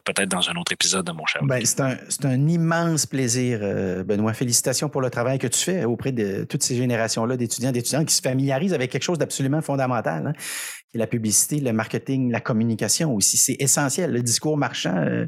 [0.03, 1.41] peut-être dans un autre épisode de mon cher.
[1.43, 3.59] Ben, c'est un, un, immense plaisir,
[4.05, 4.33] Benoît.
[4.33, 8.13] Félicitations pour le travail que tu fais auprès de toutes ces générations-là d'étudiants, d'étudiants qui
[8.13, 10.27] se familiarisent avec quelque chose d'absolument fondamental.
[10.27, 10.33] Hein,
[10.97, 13.37] la publicité, le marketing, la communication aussi.
[13.37, 14.11] C'est essentiel.
[14.11, 15.25] Le discours marchand,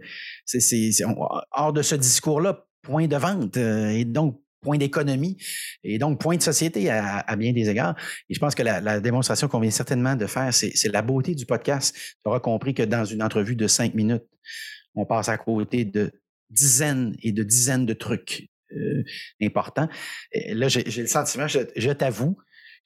[0.48, 1.04] c'est
[1.52, 5.38] hors de ce discours-là, point de vente euh, et donc point d'économie
[5.84, 7.96] et donc point de société à, bien des égards.
[8.30, 11.46] Et je pense que la, démonstration qu'on vient certainement de faire, c'est la beauté du
[11.46, 11.96] podcast.
[11.96, 14.26] Tu auras compris que dans une entrevue de cinq minutes,
[14.96, 16.12] on passe à côté de
[16.50, 19.04] dizaines et de dizaines de trucs euh,
[19.42, 19.88] importants.
[20.34, 22.38] là, j'ai le sentiment, je t'avoue,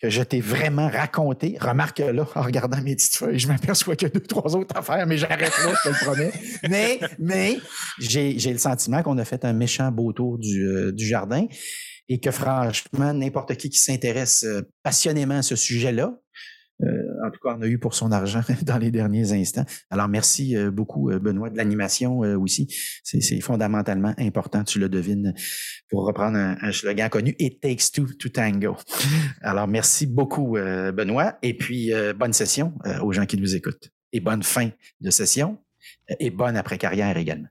[0.01, 1.57] que je t'ai vraiment raconté.
[1.59, 4.75] Remarque là, en regardant mes petites feuilles, je m'aperçois qu'il y a deux, trois autres
[4.75, 6.31] affaires, mais j'arrête là, je te le promets.
[6.69, 7.59] Mais, mais
[7.99, 11.45] j'ai le sentiment qu'on a fait un méchant beau tour du, euh, du jardin.
[12.09, 14.45] et que franchement, n'importe qui qui s'intéresse
[14.83, 16.20] passionnément à ce sujet-là,
[17.25, 19.65] en tout cas, on a eu pour son argent dans les derniers instants.
[19.89, 22.67] Alors, merci beaucoup, Benoît, de l'animation aussi.
[23.03, 25.33] C'est fondamentalement important, tu le devines,
[25.89, 28.77] pour reprendre un, slogan connu, It takes two to tango.
[29.41, 33.91] Alors, merci beaucoup, Benoît, et puis bonne session aux gens qui nous écoutent.
[34.13, 34.69] Et bonne fin
[34.99, 35.57] de session,
[36.19, 37.47] et bonne après-carrière également.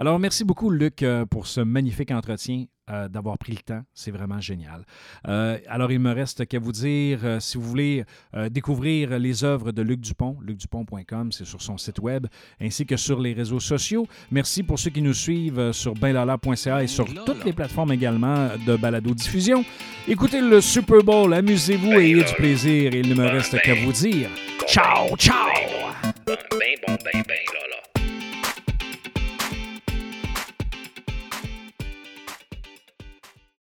[0.00, 3.82] Alors, merci beaucoup, Luc, euh, pour ce magnifique entretien, euh, d'avoir pris le temps.
[3.94, 4.84] C'est vraiment génial.
[5.26, 8.04] Euh, alors, il me reste qu'à vous dire, si vous voulez
[8.50, 12.26] découvrir les œuvres de Luc Dupont, lucdupont.com, c'est sur son site web,
[12.60, 14.06] ainsi que sur les réseaux sociaux.
[14.30, 18.76] Merci pour ceux qui nous suivent sur benlala.ca et sur toutes les plateformes également de
[18.76, 19.64] balado-diffusion.
[20.06, 22.94] Écoutez le Super Bowl, amusez-vous et ayez du plaisir.
[22.94, 24.30] Il ne me reste qu'à vous dire
[24.66, 25.34] ciao, ciao!